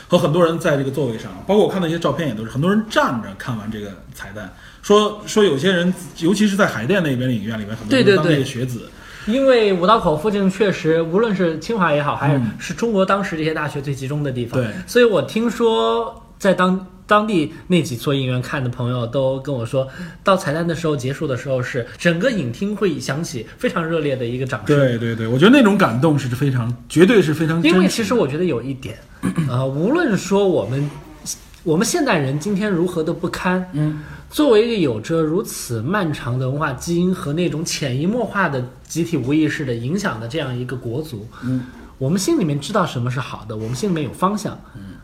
[0.07, 4.51] 和很多人在这个座位上，包括我看到一些照片，也都是很多人站着看完这个彩蛋。
[4.81, 8.89] 说说有些人，尤其是在海淀那边的影院里面，很多人当地的学子，
[9.29, 14.59] 因为五道口附近确实，无论是清华也好，还是中国当时这些大学最集中的地方。
[14.59, 19.87] 对所以我听说在当当地那几座影院看的朋友都跟我说，
[20.23, 24.77] 到彩蛋的时候结束的时候是整个影厅会响起非常热烈的一个掌声。
[24.77, 27.61] 对对对，我觉得那种感动是非常，绝对是非常。
[27.63, 28.95] 因为其实我觉得有一点，
[29.49, 30.89] 呃，无论说我们
[31.63, 41.65] 我们现代人今天如何的不堪，嗯，作为一个有着如此漫长的文化基因和那种潜移默化的集体无意识的影响的这样一个国族，嗯，
[41.97, 44.95] 我们心里面知道什么是好的，我们心里面有方向，嗯。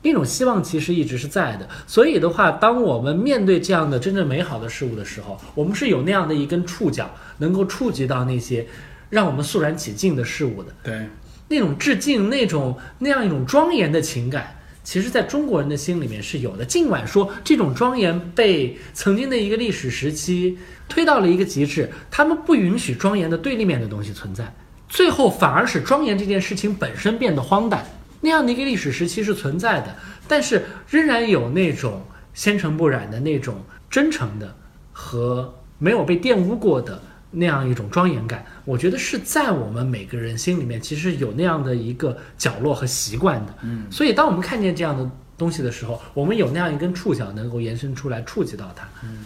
[0.00, 8.64] 那种希望其实一直是在的，所以的话，当我们面对这样的真正美好的事物的时候，我们是有那样的一根触角，能够触及到那些
[9.10, 10.72] 让我们肃然起敬的事物的。
[10.84, 11.08] 对，
[11.48, 14.57] 那种致敬，那种那样一种庄严的情感，
[14.88, 16.64] 其实在中国人的心里面是有的。
[16.64, 20.56] 尽管说这种庄严被曾经的一个历史时期
[20.88, 24.50] 推到了一个极致，他们不允许庄严的对立面的东西存在，
[24.88, 27.84] 最后反而使庄严这件事情本身变得荒诞。
[28.22, 29.94] 那样的一个历史时期是存在的，
[30.26, 34.56] 但是仍然有那种纤尘不染的那种真诚的
[34.90, 36.98] 和没有被玷污过的
[37.30, 43.54] 那样一种庄严感，我觉得是在我们每个人心里面其实有那样的一个角落和习惯的。
[43.62, 48.88] 嗯，所以当我们看见这样的东西的时候，我们有那样一根触角能够延伸出来触及到它。
[49.02, 49.24] 嗯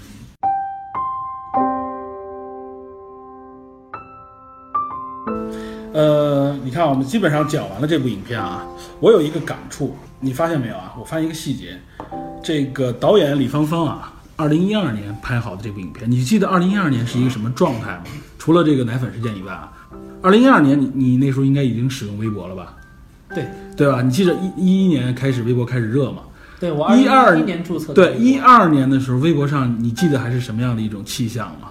[5.94, 8.66] 呃，你看，我们基本上讲完了这部影片啊，
[8.98, 10.94] 我有一个感触，你发现没有啊？
[10.98, 11.78] 我发现一个细节，
[12.42, 18.02] 这个导演李芳芳啊，二零一二年拍好的这部影片，你记得二零一二年是一个什么状态吗？
[18.40, 19.72] 除了这个奶粉事件以外啊，
[20.20, 22.74] 二零一二年你你那时候应该已经使用微博了吧？
[23.32, 24.02] 对，对吧？
[24.02, 26.22] 你记得一一一年开始微博开始热嘛？
[26.58, 31.68] 对我一二一年注册的对，一二年的时候，微博上你记得还是什么样的一种气象吗？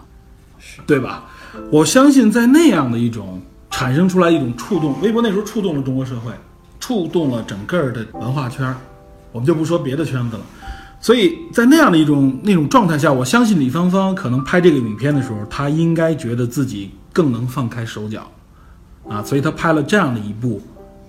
[0.58, 1.26] 是对吧？
[1.74, 6.32] 我相信在那样的一种产生出来一种触动，微博那时候触动了中国社会，
[6.80, 8.78] 触动了整个儿的文化圈儿，
[9.34, 10.42] 我们就不说别的圈子了。
[11.02, 18.32] 所以在那样的一种那种状态下，我相信李芳芳可能拍这个影片的时候，她应该觉得自己更能放开手脚，
[19.10, 20.62] 啊，所以她拍了这样的一部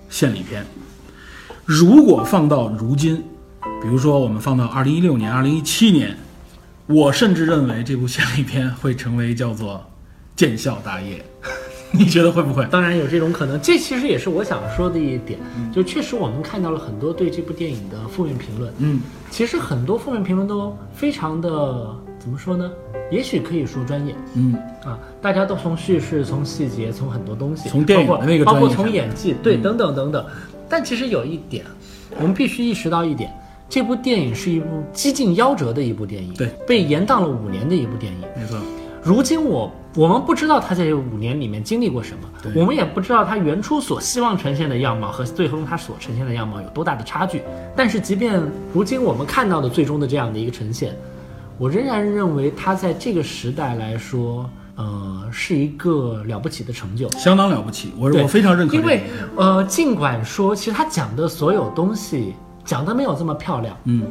[0.09, 0.65] 献礼片。
[1.63, 3.23] 如果放到如今，
[3.83, 6.17] 比如说我们放到二零一六年、二零一七年，
[6.87, 9.85] 我甚至认为这部献礼片会成为叫做
[10.35, 11.23] 见效大业，
[11.95, 12.65] 你觉得会不会？
[12.71, 15.39] 当然有这种可能，这其实也是我想说的一点，
[15.71, 18.73] 就确实我们看到了很多对这部电影的负面评论。
[18.79, 22.71] 嗯，其实很多负面评论都非常的怎么说呢？
[23.11, 30.25] 也许可以说专业嗯，啊，大家都从叙事、从细节、从很多东西，从电影包括的那个包括专业上从演技，对，嗯等等等等。
[30.67, 31.63] 但其实有一点，
[32.17, 33.31] 我们必须意识到一点，
[33.69, 38.21] 这部电影是一部几近夭折的一部电影，对，被延宕了五年的一部电影。
[38.35, 38.57] 没错，
[39.03, 47.43] 如今我我们不知道他在这五年里面经历过什么，我们也不知道他原初所希望呈现的样貌和最终他所呈现的样貌有多大的差距。
[47.75, 48.41] 但是即便
[48.73, 50.95] 如今我们看到的最终的这样的一个呈现，
[51.57, 57.09] 我仍然认为他在这个时代来说，呃，是一个了不起的成就。
[57.11, 58.75] 相当了不起，我对我非常认可。
[58.75, 59.03] 因为
[59.35, 62.33] 呃，尽管说其实他讲的所有东西
[62.65, 64.07] 讲的没有这么漂亮，嗯，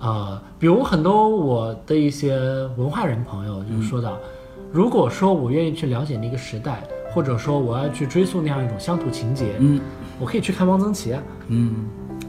[0.00, 2.38] 呃，比如很多我的一些
[2.76, 4.18] 文化人朋友就说到，
[4.72, 6.82] 如果说我愿意去了解那个时代，
[7.12, 9.80] 或者说我要去追溯那样一种乡土情节，嗯
[10.20, 11.22] 我可以去看汪曾祺啊。
[11.48, 11.74] 嗯，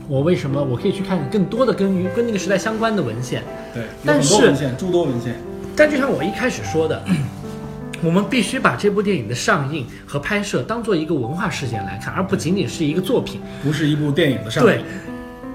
[0.08, 3.44] 我为什么我可以去看更多的跟于跟那个时代相关的文献？
[3.74, 5.36] 对，但是文献，诸多文献，
[5.76, 7.04] 但就像我一开始说的，
[8.02, 13.42] 我们必须把这部电影的上映和拍摄当做一个文化事件来看，而不仅仅是一个作品。
[13.64, 14.86] 不是一部电影的上映对映。，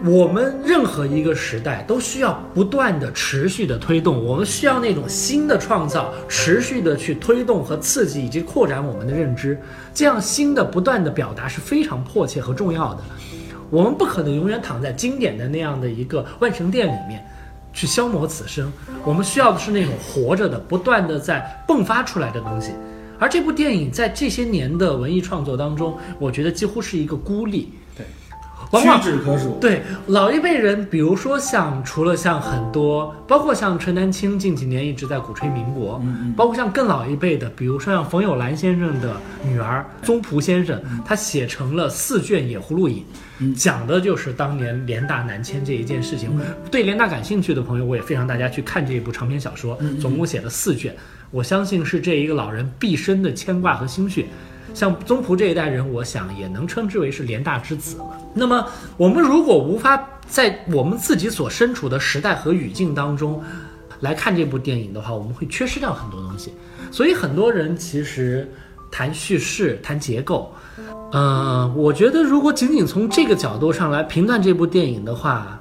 [0.06, 9.58] 我们任何一个时代都需要不断的、持续的推动，我们需要那种新的创造，持续的去推动和刺激以及扩展我们的认知，
[9.94, 13.02] 这样新的不断的表达是非常迫切和重要的。
[13.70, 17.24] 我们不可能永远躺在经典的那样的一个万神殿里面。
[17.72, 18.70] 去消磨此生，
[19.04, 22.70] 我们需要的是那种活着的、不断的在迸发出来的东西。
[23.18, 27.72] 而这部电影在这些年的文艺创作当中，我觉得几乎是一个孤立。
[28.70, 29.58] 对，往往屈指可数。
[29.60, 36.02] 对老一辈人，比如说像除了像很多，包括像陈丹青近几年一直在鼓吹民国，
[36.36, 43.04] 包括像更老一辈的，比如说像冯友兰先生的女儿宗璞先生，他写成了四卷《野葫芦引》，
[43.54, 46.30] 讲的就是当年联大南迁这一件事情。
[46.70, 50.94] 对联大感兴趣的朋友，我也非常大家去看这一部长篇小说，总共写了四卷，
[51.30, 54.26] 我相信是这一个老人毕生的牵挂和心血。
[54.74, 58.20] 像宗璞这一代人，我想也能称之为是联大之子了。
[58.34, 63.40] 那么，我们如果无法在我们自己所身处的时代和语境当中
[64.00, 66.52] 来看这部电影的话，我们会缺失掉很多东西。
[66.90, 68.52] 所以，很多人其实
[68.90, 70.52] 谈叙事、谈结构，
[71.12, 75.60] 呃，我觉得如果仅仅从这个角度上来评断这部电影的话，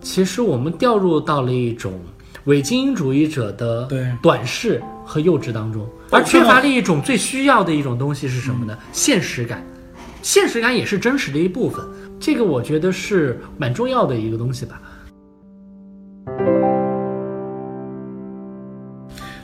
[0.00, 2.00] 其实我们掉入到了一种
[2.44, 8.76] 伪精英主义者的对短视和幼稚当中，而缺乏了一种最需要的一种东西是什么呢？
[8.92, 9.64] 现实感，
[10.20, 11.82] 现实感也是真实的一部分。
[12.20, 14.82] 这个我觉得是蛮重要的一个东西吧。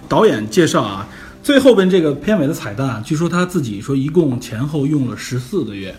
[0.06, 1.08] 导演介绍啊，
[1.42, 5.94] 最后边这个片尾的彩蛋啊，据说他自己说一共前后用了十四个月，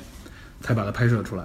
[0.61, 1.43] 才把它拍摄出来，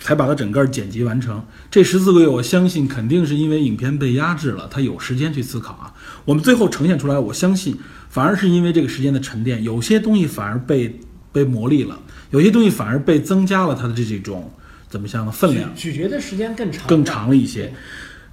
[0.00, 1.40] 才把它整个剪辑完成。
[1.70, 5.92] 这十四个月，我相信肯定是因为影片被压制了，他有时间去思考啊。
[6.24, 7.76] 我们最后呈现出来，我相信
[8.08, 10.98] 反而是因为这个时间的沉淀，有些东西反而被
[11.30, 11.98] 被磨砺了，
[12.30, 14.50] 有些东西反而被增加了它的这这种
[14.88, 15.70] 怎么讲呢分量。
[15.76, 17.72] 咀嚼的时间更长，更长了一些。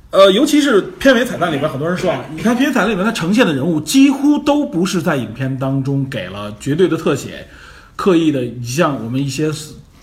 [0.10, 7.45] 呃，尤其是片尾彩蛋里边，很多人说啊，你看片尾彩蛋里面它呈现的人物几乎都不是在影片当中给了绝对的特写，
[7.97, 9.51] 刻意的像我们一些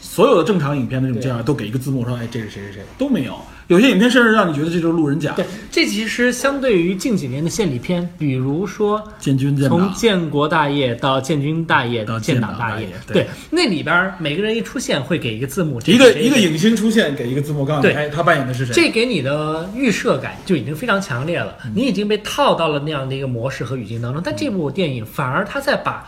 [0.04, 2.82] 所有的正常影片的这种介绍都给一个字幕说，哎，这是谁谁谁。
[2.98, 3.34] 都没有。
[3.68, 18.74] 有些影片甚至让你觉得这就是路人甲，对，这其实相对于近几年的献礼片，比如说建军建从，建国大业到建军大业到建建党大党业业，对对，那里边儿每个人一出现会给一个字幕，一个一个影星出现，给一个字幕告诉你，哎，他扮演的是谁？
[18.74, 21.72] 这给你的预设感就已经非常强烈了，嗯。
[21.74, 24.20] 你已经被套到了那样的一个模式和语境当中。
[24.22, 26.06] 但这部电影反而他在把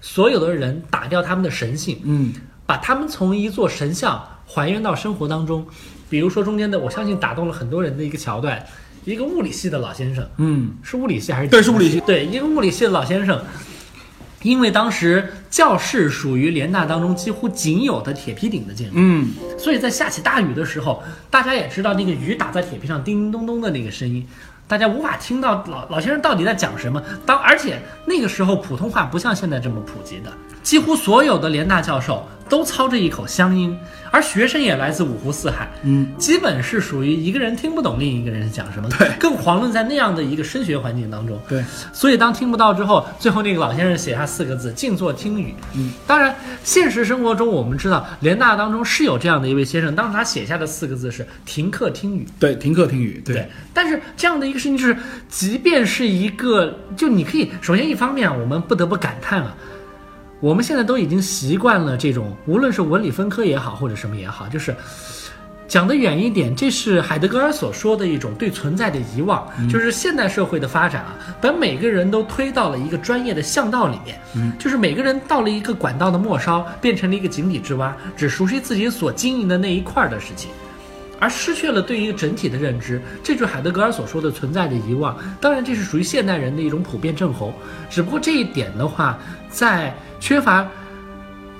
[0.00, 2.32] 所有的人打掉他们的神性，嗯，
[2.66, 5.66] 把他们从一座神像还原到生活当中。
[6.08, 8.64] 比如说中间的，我相信打动了很多人的一个桥段，
[9.04, 13.42] 一个物理系的老先生，嗯，是物理系还是对是物理系对，一个物理系的老先生，
[14.42, 24.24] 因为当时教室属于联大当中几乎仅有的铁皮顶的建筑，嗯，所以在下起大雨的时候，大家也知道那个雨打在铁皮上叮叮咚咚的那个声音，
[24.68, 27.02] 大家无法听到老老先生到底在讲什么。
[27.24, 30.32] 当而且那个时候普通话不像现在这么普及的，
[30.66, 33.78] 几乎所有的联大教授都操着一口乡音，
[34.10, 39.08] 而学生也来自五湖四海，嗯，基本是属于一个人听不懂另一个人讲什么，对。
[39.20, 45.54] 更遑论在那样的一个升学环境当中，对，所以当听不到之后，最后那个老先生写下四个字“静坐听雨”。
[45.74, 52.26] 嗯，当然，现实生活中我们知道，联大当中是有这样的一位先生，当时他写下的四个字是“停课听雨”。
[52.40, 54.96] 对，停课听雨，对，但是这样的一个事情就是，
[55.28, 59.54] 即便是一个，就你可以，首先一方面啊，我们不得不感叹啊，
[60.40, 64.74] 我们现在都已经习惯了这种，无论是文理分科也好，或者什么也好，就是
[65.66, 80.50] 讲得远一点，这是海德格尔所说的一种对存在的遗忘，就是现代社会的发展啊，把每个人都推到了一个专业的巷道里面，嗯，就是每个人到了一个管道的末梢，变成了一个井底之蛙，只熟悉自己所经营的那一块儿的事情。
[81.18, 83.02] 而而失去了对于整体的认知。
[83.20, 85.18] 这就是海德格尔所说的存在的遗忘。
[85.40, 87.52] 当然，这是属于现代人的一种普遍症候。
[87.90, 89.18] 只不过这一点的话，
[89.50, 90.66] 在缺乏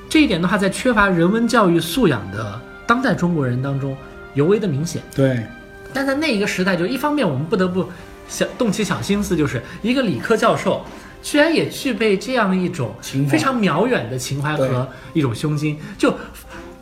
[0.09, 3.97] 这一点的话，在缺乏人文教育素养的当代中国人当中
[4.35, 5.03] 尤为的明显。
[5.15, 5.43] 对，
[5.93, 7.89] 但在那一个时代，就一方面我们不得不
[8.29, 10.85] 想动起小心思，就是一个理科教授。
[11.23, 12.95] 居然也具备这样一种
[13.29, 16.17] 非常渺远的情怀和一种胸襟，就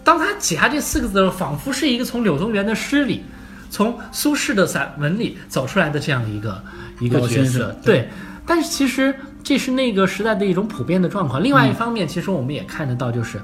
[0.02, 3.24] 当他写下这四个字的时候，仿佛是一个从柳宗元的诗里，
[3.70, 6.62] 从苏轼的散文里走出来的这样一个
[7.00, 7.74] 一个角色。
[7.82, 8.06] 对，
[8.44, 9.14] 但是其实
[9.44, 11.40] 这是那个时代的一种普遍的状况。
[11.40, 13.40] 另外一方面，其实我们也看得到，就是，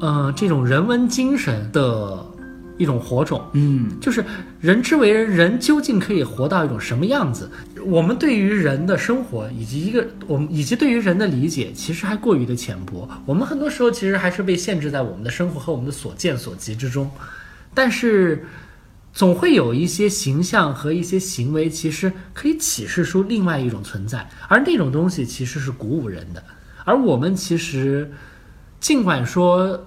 [0.00, 2.24] 呃，这种人文精神的。
[2.78, 4.24] 一种火种，嗯，就是
[4.58, 7.50] 人之为人，人究竟可以活到一种什么样子？
[7.84, 13.06] 我们对于人的生活，以及一个我们以及对于人的理解，其实还过于的浅薄。
[13.26, 17.10] 我们很多时候其实还是被限制在我们的生活和我们的所见所及之中。
[17.74, 18.46] 但是，
[19.20, 26.42] 总会有一些形象和一些行为，其实可以启示出另外一种存在，而那种东西其实是鼓舞人的。
[26.86, 28.10] 而我们其实，
[28.80, 29.86] 尽管说。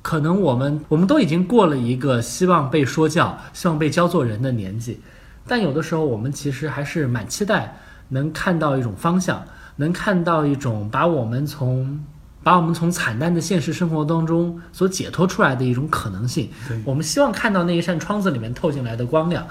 [0.00, 5.00] 可能我们我们都已经过了一个希望被说教、希望被教做人的年纪，
[5.46, 7.76] 但有的时候我们其实还是蛮期待
[8.08, 9.44] 能看到一种方向，
[9.76, 12.00] 能看到一种把我们从
[12.48, 16.48] 把我们从惨淡的现实生活当中所解脱出来的一种可能性。
[16.82, 19.46] 我们希望看到那一扇窗子里面透进来的光亮。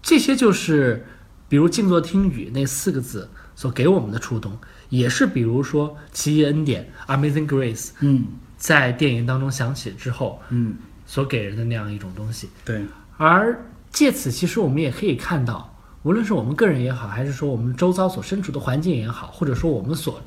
[0.00, 1.04] 这些就是
[1.48, 4.56] 比如静坐听雨那四个字所给我们的触动，
[4.88, 7.90] 也是比如说奇异恩典 （Amazing Grace）。
[7.98, 8.24] 嗯。
[8.56, 10.76] 在电影当中响起之后，嗯，
[11.06, 12.84] 所给人的那样一种东西，对。
[13.16, 13.60] 而
[13.90, 20.22] 借此，其实我们也可以看到，无论是我们个人也好，还是说我们周遭所身处的环境也好，或者说我们所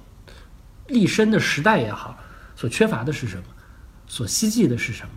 [0.87, 2.17] 立身的时代也好，
[2.55, 3.43] 所缺乏的是什么，
[4.07, 5.09] 所希冀的是什么。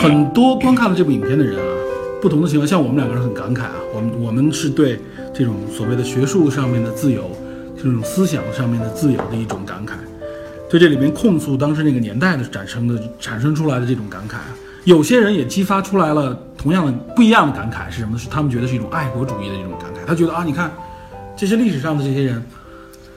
[0.00, 1.74] 很多观看了这部影片的人啊，
[2.20, 5.00] 不同的情况，像我们两个人很感慨啊，我们我们是对
[5.34, 7.30] 这种所谓的学术上面的自由。
[7.80, 9.92] 这种思想上面的自由的一种感慨，
[10.68, 14.34] 对这里面控诉当时那个年代的产生的产生出来的这种感慨，
[14.82, 18.18] 有些人也激发出来了同样的不一样的感慨是什么呢？
[18.18, 20.04] 是他们觉得是一种爱国主义的这种感慨。
[20.04, 20.72] 他觉得啊，你看
[21.38, 22.42] 这些历史上的这些人，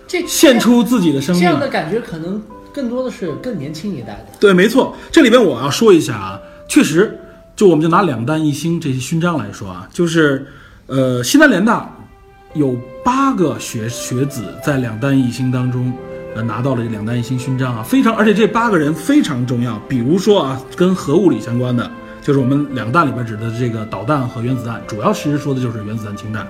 [0.08, 2.42] 这献出自己的生命，这样的感觉可能
[2.72, 4.38] 更多的是更年轻一代的。
[4.40, 4.96] 对，没错。
[5.12, 7.20] 这里边我要说一下啊，确实，
[7.56, 10.46] 就我们就拿两弹一星这些勋章来说啊，就是
[10.86, 11.98] 呃，西南联大。
[12.54, 15.94] 有八个学学子在两弹一星当中，
[16.36, 19.80] 呃，拿到了这两弹一星勋章啊，非常，而且这八个人非常重要。
[19.88, 21.90] 比如说啊，跟核物理相关的，
[22.22, 26.46] 就是我们两弹里边指的这个导弹和原子弹，主要其实说的就是原子弹氢弹。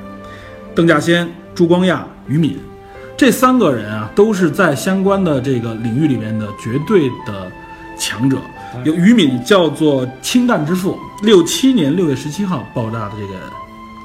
[0.74, 2.58] 邓稼先、朱光亚、于敏，
[3.18, 7.52] 这三个人啊，都是在相关的这个领域里面的绝对的
[7.98, 8.38] 强者。
[8.86, 13.34] 有于敏叫做氢弹之父，六七年六月十七号爆炸的这个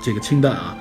[0.02, 0.76] 这个氢弹啊。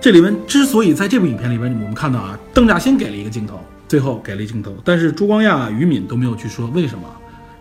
[0.00, 7.04] 这里面之所以在这部影片里边，我们看到啊，邓稼先给了一个镜头，最后给了一镜头，但是朱光亚、于敏都没有去说为什么。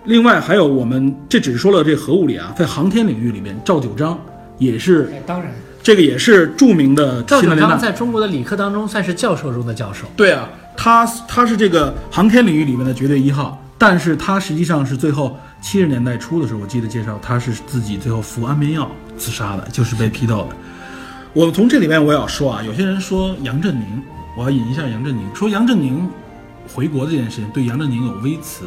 [0.06, 4.20] 另外还有我们这只是说了这核物理啊，在航天领域里面，赵九章
[4.58, 5.52] 也是，当然，
[5.88, 7.24] 这个也是著名的。
[7.24, 10.06] 赵九章在中国的理科当中算是教授中的教授。
[10.18, 20.58] 对啊，他他是这个航天领域里面的绝对一号，但是他实际上是最后七十年代初的时候，我记得介绍他是自己最后服安眠药自杀的，就是被批斗的。
[21.32, 24.04] 我从这里面我要说啊，有些人说杨振宁，
[24.38, 26.06] 我要引一下杨振宁，说杨振宁
[26.76, 28.66] 回国这件事情对杨振宁有微词，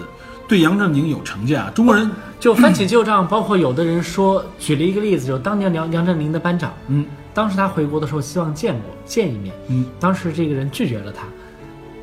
[0.51, 1.71] 对杨振宁有成见啊。
[1.73, 11.23] 中国人就翻起旧账，包括有的人说，举了一个例子，就当年杨杨振宁的班长，嗯，当时他回国的时候希望见过见一面，嗯，当时这个人拒绝了他。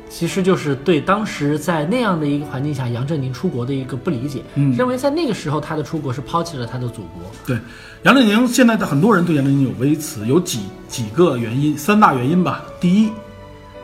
[0.08, 7.30] 其实就是对当时在那样的一个环境下，杨振宁出国的一个不理解，嗯，认为在那个时候他的出国是抛弃了他的祖国。
[7.46, 7.58] 对，
[8.04, 12.64] 杨振宁现在的很多人对杨振宁有微词，有几几个原因，三大原因吧。
[12.80, 13.10] 第一，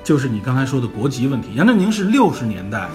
[0.03, 1.51] 就是你刚才说的国籍问题。
[1.55, 2.89] 杨振宁是六十年代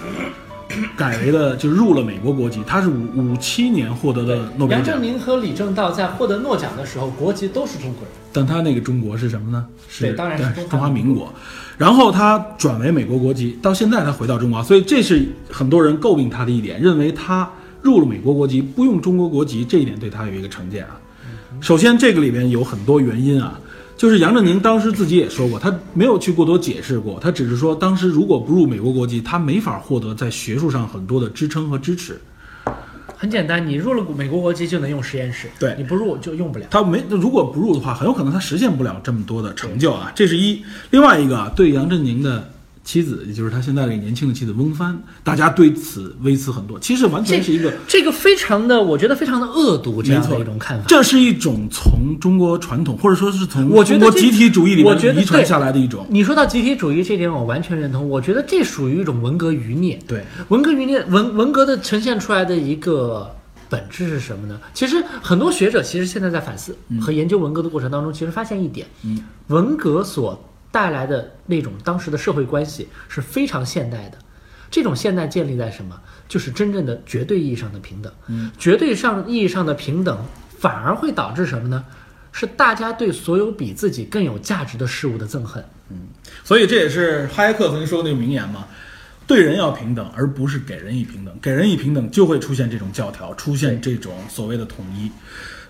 [0.96, 4.94] 改为了，就入了美国国籍，他是五五七年获得的诺贝尔奖。
[4.94, 9.66] 杨振宁和李政道在获得诺奖的时候，国籍都是中国人，但他那个中国是什么呢？
[9.88, 11.32] 是当然是中华民国。
[11.76, 17.50] 然后他转为美国国籍，到现在他回到中国，所以这是很多人诟病他的一点，认为他
[17.82, 21.00] 入了美国国籍不用中国国籍，这一点对他有一个成见啊。
[21.60, 23.58] 首先，这个里面有很多原因啊，
[24.00, 32.18] 就是杨振宁当时自己也说过，他没有去过多解释过，他只是说当时如果不入美国国籍，他没法获得在学术上很多的支撑和支持。
[33.18, 36.64] 很简单，你入了美国国籍就能用实验室，对你不入就用不了。
[36.70, 40.10] 他没，如果不入的话，很有可能他实现不了这么多的成就啊。
[40.14, 40.64] 这是一。
[40.88, 42.48] 另外一个，对杨振宁的
[42.82, 46.78] 妻子，也就是他现在这个年轻的妻子翁帆，大家对此微词很多。
[46.78, 50.84] 其实完全是一个，这个非常的，我觉得非常的恶毒这样的一种看法。
[50.88, 56.06] 这是一种从中国传统，或者说是从我觉得这中国集体主义里面遗传下来的一种。
[56.08, 58.08] 你说到集体主义这点，我完全认同。
[58.08, 59.98] 我觉得这属于一种文革余孽。
[60.08, 63.30] 对，文革余孽，文文革的呈现出来的一个
[63.68, 64.58] 本质是什么呢？
[64.72, 74.18] 其实很多学者其实现在在反思和研究文革的过程当中，其实发现一点，嗯，文革所带来的那种当时的社会关系是非常现代的。
[74.70, 76.00] 这种现代建立在什么？
[76.28, 78.12] 就是真正的绝对意义上的平等。
[78.28, 80.24] 嗯，绝对上意义上的平等，
[80.58, 81.84] 反而会导致什么呢？
[82.32, 85.64] 是大家对所有比自己更有价值的事物的憎恨。
[85.90, 86.06] 嗯
[86.44, 88.64] 所以这也是哈耶克曾经说的那个名言嘛：
[89.26, 91.36] 对人要平等，而不是给人以平等。
[91.42, 95.10] 给人以平等，就会出现这种教条，出现这种所谓的统一。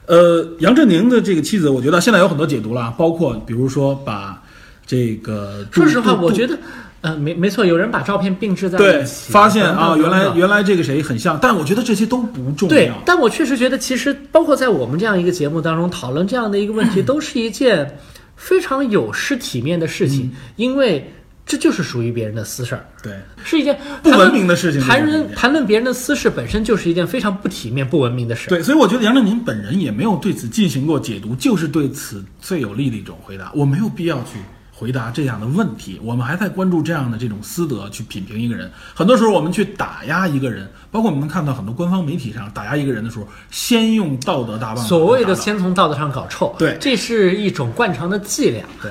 [0.05, 4.43] 呃，杨振宁的这个妻子，我觉得现在有很多解读了，包括比如说把
[4.91, 6.59] 这个说实话，我觉得，
[7.01, 17.99] 呃，没没错，有人把照片并置在对一起，发现啊，原来原来这个谁很像，但我觉得这些都不重要对要。，但我确实觉得，其实包括在我们这样一个节目当中讨论这样的一个问题， 都是一件
[18.35, 21.09] 非常有失体面的事情，嗯因为
[21.47, 23.13] 这就是属于别人的私事儿，对，
[23.45, 28.49] 是一件不文明的事情谈论谈论别人的私事本身就是一件非常不体面、不文明的事。
[28.49, 33.51] 对，所以我觉得杨振宁本人也没有对此进行过解读，就是对此最有利的一种回答。
[33.55, 34.39] 我没有必要去
[34.81, 38.71] 回答这样的问题，我们还在关注这样的这种私德去品评一个人。
[38.95, 48.65] 很多时候我们去打压一个人，包括我们能看到很多官方媒体上打压一个人的时候，先用道德大棒，所谓的先从道德上搞臭，对这是一种惯常的伎俩。
[48.81, 48.91] 对，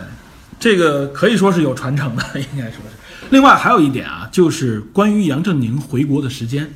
[0.59, 3.27] 这个可以说是有传承的， 应该说是。
[3.31, 6.71] 另外还有一点啊，就是关于杨振宁回国的时间。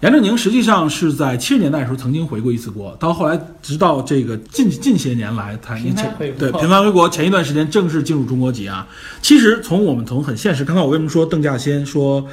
[0.00, 8.86] 杨振宁实际上是在七十年代的时候曾经回过一次国，到后来直到这个近近些年来，才频繁对频繁回国，前一段时间正式进入中国籍啊。
[9.22, 12.26] 其实从我们从很现实，刚才我为什么说邓稼先，说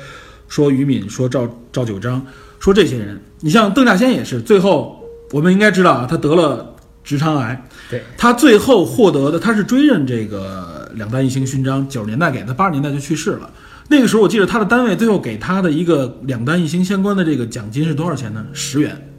[0.49, 2.25] 说于敏，说赵赵九章，
[2.59, 5.01] 说这些人，你像邓稼先也是，最后
[5.31, 13.49] 我们应该知道啊，他得了直肠癌，对，他最后获得的，他是追认这个两弹一星勋章，九十年代给他，八十年代就去世了。
[13.87, 18.45] 那个时候我记得他的单位最后给他的一个两弹一星相关的这个奖金是多少钱呢？
[18.53, 19.09] 十元，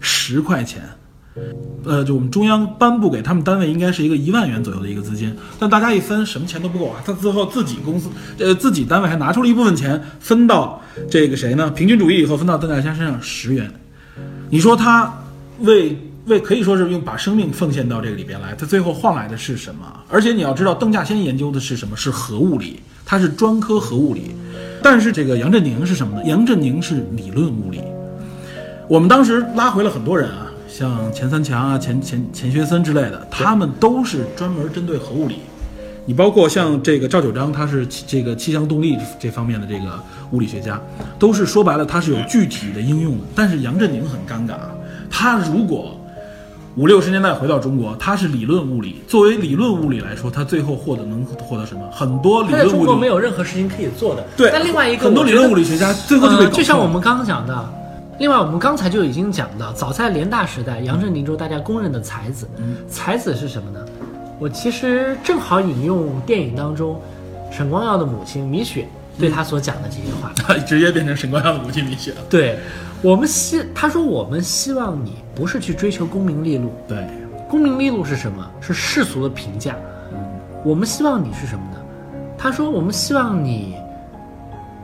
[0.00, 0.82] 十块钱。
[1.84, 7.00] 呃，就我们中央颁布给他们单位应该是一个一万元左右的一个资金，但大家一分什么钱都不够啊。
[7.06, 8.08] 他最后自己公司，
[8.38, 11.70] 呃，自己单位还拿出了一部分钱分到这个谁呢？
[11.70, 13.72] 平均主义以后分到邓稼先身上十元。
[14.50, 15.14] 你说他
[15.60, 15.96] 为
[16.28, 19.80] 为可以说是用把生命奉献到这个里边来，他最后换来的是什么？
[20.08, 21.96] 而且你要知道，邓稼先研究的是什么？
[21.96, 24.34] 是核物理，他是专科核物理。
[24.82, 26.22] 但是这个杨振宁是什么呢？
[26.24, 27.80] 杨振宁是理论物理。
[28.86, 35.40] 我们当时拉回了很多人啊，像钱三强啊、钱钱钱学森之类的，他们都是专门针对核物理。
[36.06, 40.80] 你包括像这个赵九章，他是这个气象动力这方面的这个物理学家，
[41.18, 43.24] 都是说白了他是有具体的应用的。
[43.34, 44.54] 但是杨振宁很尴尬，
[45.10, 45.97] 他如果
[46.78, 51.80] 五六十年代回到中国，他是理论物理，作为理论物理来说，他最后获得能获得什么？
[51.90, 54.24] 很多理他在中国论物理没有任何事情可以做的。
[54.36, 57.68] 对，但另外一个很多理论物理学家最后就被呃搞臭了就像我们刚刚讲的，
[58.20, 62.48] 另外我们刚才就已经讲到，早在联大时代，杨振宁就是大家公认的才子。
[62.58, 63.84] 嗯才子是什么呢？
[64.38, 67.00] 我其实正好引用电影当中
[67.50, 68.86] 沈光耀的母亲米雪
[69.18, 70.32] 对他所讲的这些话。
[70.36, 72.18] 他 直接变成沈光耀的母亲米雪了。
[72.30, 72.58] 对
[73.02, 77.06] 我们希他说我们希望你不是去追求功名利禄，对，
[77.48, 78.48] 功名利禄是什么？
[78.60, 79.76] 是世俗的评价。
[80.64, 81.78] 我们希望你是什么呢？
[82.36, 83.76] 他说我们希望你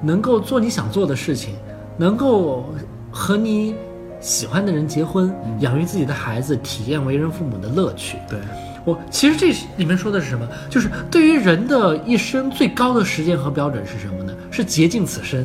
[0.01, 1.55] 能够做你想做的事情，
[1.97, 2.73] 能够
[3.11, 3.75] 和你
[4.21, 8.19] 喜欢的人结婚，养育自己的孩子，体验为人父母的乐趣。
[8.29, 8.39] 对，
[8.85, 10.47] 我其实这里面说的是什么？
[10.69, 14.33] 就是对于人的一生最高的实践和标准是什么呢？
[14.51, 15.45] 是竭尽此生。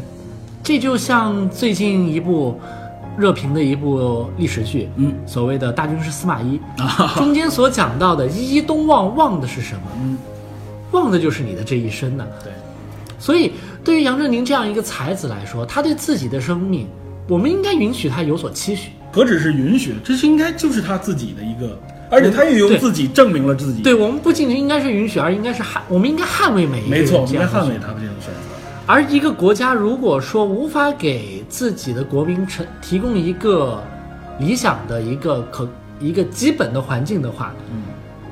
[0.61, 2.59] 这就像最近一部
[3.17, 9.81] 热评的一部历史剧，嗯，所谓的大军师司马懿啊，中间所讲到的“一一东望”，望的是什么？
[10.01, 10.17] 嗯，
[10.91, 12.51] 望的就是你的这一生呐、对，
[13.17, 16.87] 所以，对于杨振宁这样一个才子来说，他对自己的生命，
[17.27, 18.91] 我们应该允许他有所期许。
[19.11, 21.79] 何止是允许，这是应该就是他自己的一个，
[22.09, 23.81] 而且他也用自己证明了自己。
[23.81, 28.39] 对我们不仅仅应该是允许，而应该是捍，我们应该捍卫每一个人没错，我们应该捍卫他们这种选择。
[28.85, 33.83] 而一个国家如果说无法给自己的国民成提供一个
[34.39, 37.83] 理想的一个可一个基本的环境的话，嗯，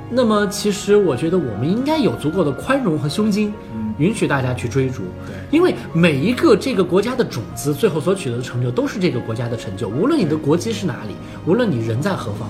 [0.10, 5.04] 那么其实我觉得我们应该有足够的宽容和胸襟，嗯允许大家去追逐。
[5.28, 11.16] 对因为每一个这个国家的种子，最后所取得的成就都是这个国家的成就，无论你的国籍是哪里，
[11.46, 12.50] 无论你人在何方。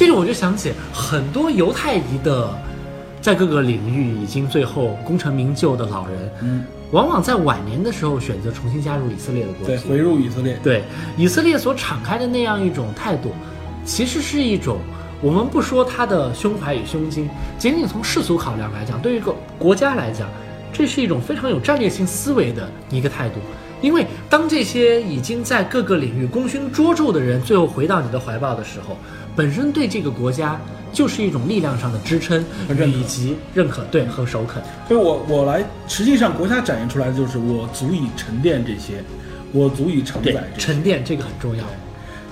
[0.00, 2.48] 这个我就想起很多犹太裔的，
[3.20, 10.84] 在各个领域已经最后功成名就的老人，嗯，往往在晚年的时候选择重新加入以色列的国对，回入以色列，对
[11.18, 13.32] 以色列所敞开的那样一种态度，
[13.84, 14.78] 其实是一种
[15.20, 17.28] 我们不说他的胸怀与胸襟，
[17.58, 20.26] 仅仅从世俗考量来讲，对于一个国家来讲，
[20.72, 23.34] 这是一种非常有战略性思维的一个态度。
[23.82, 28.94] 因为当这些已经在各个领域功勋卓著的人最后回到你的怀抱的时候，
[29.40, 30.60] 本身对这个国家
[30.92, 34.62] 就是一种力量上的支撑和认以及认可，对和首肯。
[34.86, 39.02] 所以我我来，实际上国家展现出来的就是我足以沉淀这些，
[39.50, 40.66] 我足以承载这些。
[40.66, 41.64] 沉淀这个很重要。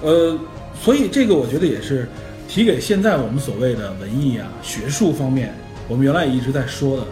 [0.02, 0.38] 呃，
[0.78, 2.06] 所以这个我觉得也是
[2.46, 5.54] 提给现在我们所谓的文艺啊、学术方面，
[5.88, 7.06] 我们原来也一直在说的。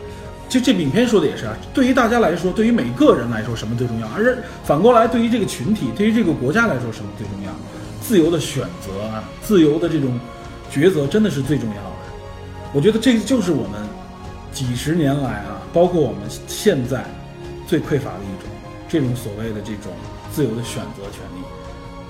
[0.51, 4.07] 就这影片说的也是啊，对于大家来说，对于每个人来说，什么最重要？
[4.09, 7.51] 而反过来，对于这个群体，对于这个国家来说，什么最重要？
[8.07, 10.16] 自由的选择啊，自由的这种
[10.70, 11.96] 抉择，真的是最重要的。
[12.72, 13.82] 我觉得这就是我们
[14.52, 17.04] 几十年来啊，包括我们现在
[17.66, 18.48] 最匮乏的一种
[18.88, 19.92] 这种所谓的这种
[20.30, 21.44] 自由的选择权利。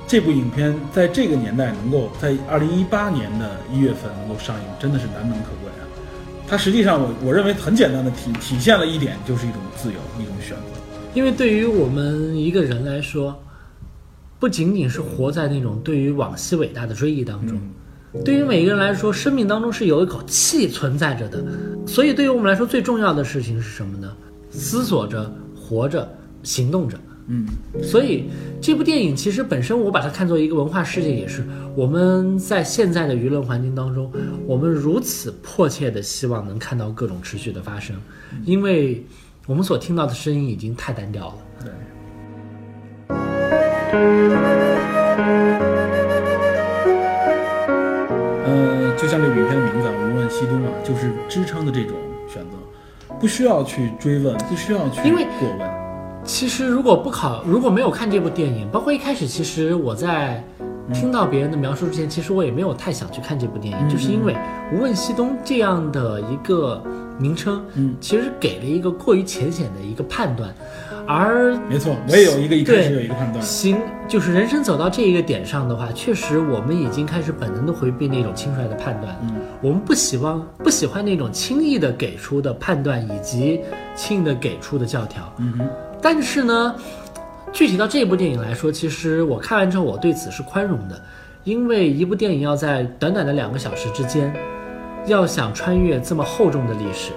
[0.07, 5.83] 这部影片在这个年代能够在二零一八年的一月份能够上映，真的是难能可贵啊！
[6.47, 10.79] 它实际上我我认为很简单的体体现了一点，就是一种自由，一种选择。
[11.15, 13.35] 因为对于我们一个人来说，
[14.39, 17.59] 不仅仅是活在那种对于往昔伟大的追忆当中，
[18.25, 21.45] 对于每一个人来说，生命当中是有一口气存在着的。
[21.87, 24.15] 所以，对于我们来说，最重要的事情是什么呢？
[24.51, 26.07] 思索着，活着，
[26.43, 26.99] 行动着。
[27.29, 27.47] 嗯，
[27.83, 28.25] 所以
[28.61, 34.13] 这部电影其实本身，我把它看作一个文化事件，也是我们在现在的舆论环境当中，
[34.47, 37.97] 我们如此迫切的希望能看到各种持续的发生，
[38.45, 39.05] 因为
[39.47, 41.35] 我们所听到的声音已经太单调了。
[41.65, 41.71] 对。
[50.39, 51.97] 西东》啊，就是支撑的这种
[52.29, 52.59] 选择，
[53.19, 55.71] 不需要去追问，不需要去过问。
[56.25, 60.45] 其实如果不考，如果没有看这部电影，包括一开始，其实我在
[60.93, 64.35] 听到别人的描述之前，其实我也没有太想去看这部电影，嗯就是因为
[64.75, 66.83] 《无问西东》这样的一个
[67.19, 70.55] 名称，嗯，其实给了一个过于浅显的一个判断，
[71.07, 73.45] 而没错，我也有一个一开始对有一个判断。
[73.45, 73.79] 行，
[74.09, 79.17] 就是人生走到这一个点上的话，确实我们已经开始本能的回避那种轻率的判断。
[79.23, 83.61] 嗯，我们不希望不喜欢那种轻易的给出的判断以及
[83.95, 85.33] 轻易的给出的教条。
[85.39, 85.69] 嗯哼，
[86.03, 86.75] 但是呢，
[87.53, 91.01] 具体到这部电影来说，其实我看完之后，我对此是宽容的，
[91.45, 94.35] 因为一部电影要在短短的两个小时之间，
[95.07, 97.13] 要想穿越这么厚重的历史，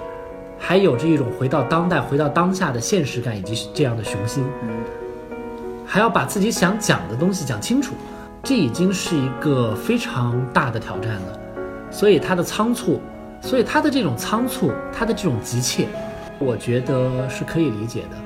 [0.62, 4.44] 还有着一种回到当代、回到当下的现实感以及这样的雄心，
[5.86, 7.94] 还要把自己想讲的东西讲清楚，
[8.44, 11.38] 这已经是一个非常大的挑战了。
[11.90, 13.00] 所以他的仓促，
[13.40, 15.88] 所以他的这种仓促，他的这种急切，
[16.38, 18.16] 我觉得是可以理解的。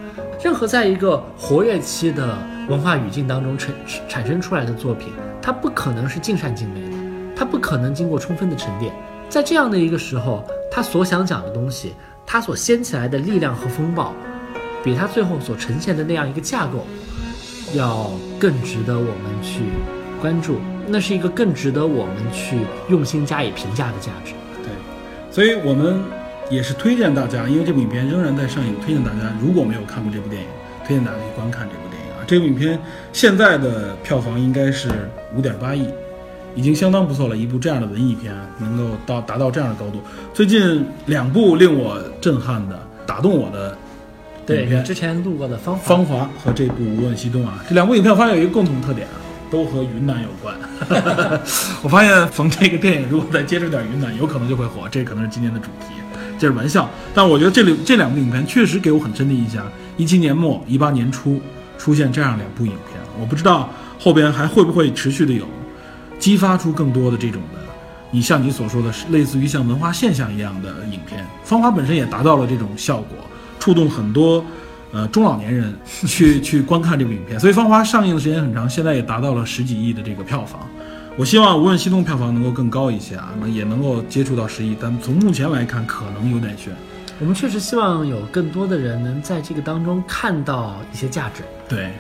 [0.43, 2.37] 任何在一个活跃期的
[2.68, 3.72] 文化语境当中产
[4.07, 6.97] 产生出来的作品，它不可能是尽善尽美的，
[7.35, 8.93] 它不可能经过充分的沉淀。
[9.30, 11.95] 在这样的一个时候，他所想讲的东西，
[12.27, 14.14] 它所掀起来的力量和风暴，
[14.83, 16.87] 比它最后所呈现的那样一个架构，
[17.75, 19.62] 要更值得我们去
[20.20, 20.59] 关注。
[20.87, 22.59] 那是一个更值得我们去
[22.91, 24.33] 用心加以评价的价值。
[24.62, 24.70] 对，
[25.31, 25.99] 所以我们
[26.51, 30.49] 也是推荐大家，因为这部影片仍然在上映，推荐大家如果没有看过这部电影，
[30.87, 32.20] 推荐大家去观看这部电影啊。
[32.27, 32.79] 这部影片
[33.14, 34.91] 现在的票房应该是
[35.35, 35.89] 五点八亿，
[36.55, 37.36] 已经相当不错了。
[37.36, 40.00] 一部这样的文艺片能够到达到这样的高度，
[40.32, 43.76] 最近两部令我震撼的、打动我的
[44.48, 49.14] 影片，对之前录过的芳华，芳华和这部《无问西东》啊，这两部影片我发现有一个共同特点啊，
[49.50, 50.55] 都和云南有关。
[51.82, 55.94] 我发现逢这个电影如果再接触点云南，有可能就会火，这可能是今年的主题，
[56.38, 56.88] 这是玩笑。
[57.14, 59.66] 但我觉得这里这两部影片确实给我很深的印象。
[59.96, 61.40] 一七年末、一八年初
[61.78, 65.46] 出现这样两部影片，我不知道后边还会不会持续的有
[66.25, 67.61] 激发出更多的这种的。
[68.11, 73.18] 你像你所说的，是类似于像文化现象一样的影片，《芳华》本身也达到了这种效果，
[73.61, 74.43] 触动很多
[74.91, 75.75] 呃中老年人
[76.09, 77.39] 去去观看这部影片。
[77.39, 80.66] 所以《芳华》上映的时间很长，现在也达到了十几亿的这个票房。
[81.18, 86.72] 我希望无论西东票房能够更高一些啊，那也能够接触到十亿，但从目前来看，可能有点悬。
[87.20, 91.43] 我们确实希望有更多的人能在这个当中看到一些价值。
[91.68, 91.93] 对，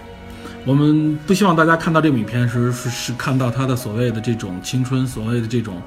[0.66, 5.80] 我们不希望大家看到这部影片时是是看到他的所谓的这种青春，所谓的这种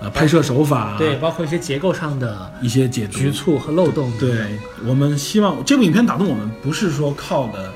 [0.00, 4.12] 呃拍摄手法，对，包括一些结构上的一些解读局促和漏洞。
[4.18, 7.72] 对我们希望这部影片打动我们，不是说靠的，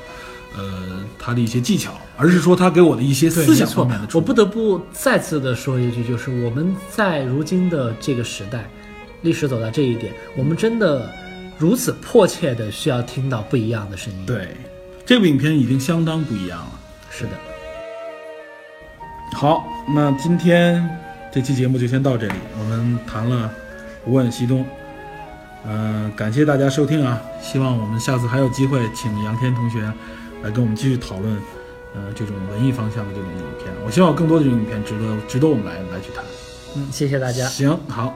[0.57, 4.09] 呃，他的一些技巧，而是说他给我的一些对，思想方面的。
[4.15, 8.69] 我不得不再次的说一句，就是我们在如今的这个时代，
[9.23, 11.13] 历史走到这一点，我们真的
[11.59, 14.57] 如此迫切的需要听到不一样的声音。，对，
[15.09, 16.79] 这部影片已经相当不一样了。
[17.11, 17.31] 是的，
[19.33, 20.87] 好，那今天
[21.33, 23.47] 这期节目就先到这里，我们谈了
[24.05, 24.61] 《无问西东》。
[25.67, 27.19] 呃，感谢大家收听啊！
[27.41, 29.81] 希望我们下次还有机会请杨天同学
[30.43, 31.35] 来跟我们继续讨论，
[31.95, 33.73] 呃，这种文艺方向的这种影片。
[33.87, 36.23] 我希望更多的这种影片值得值得我们来来去谈。
[36.77, 37.47] 嗯，谢谢大家。
[37.47, 38.15] 行，好，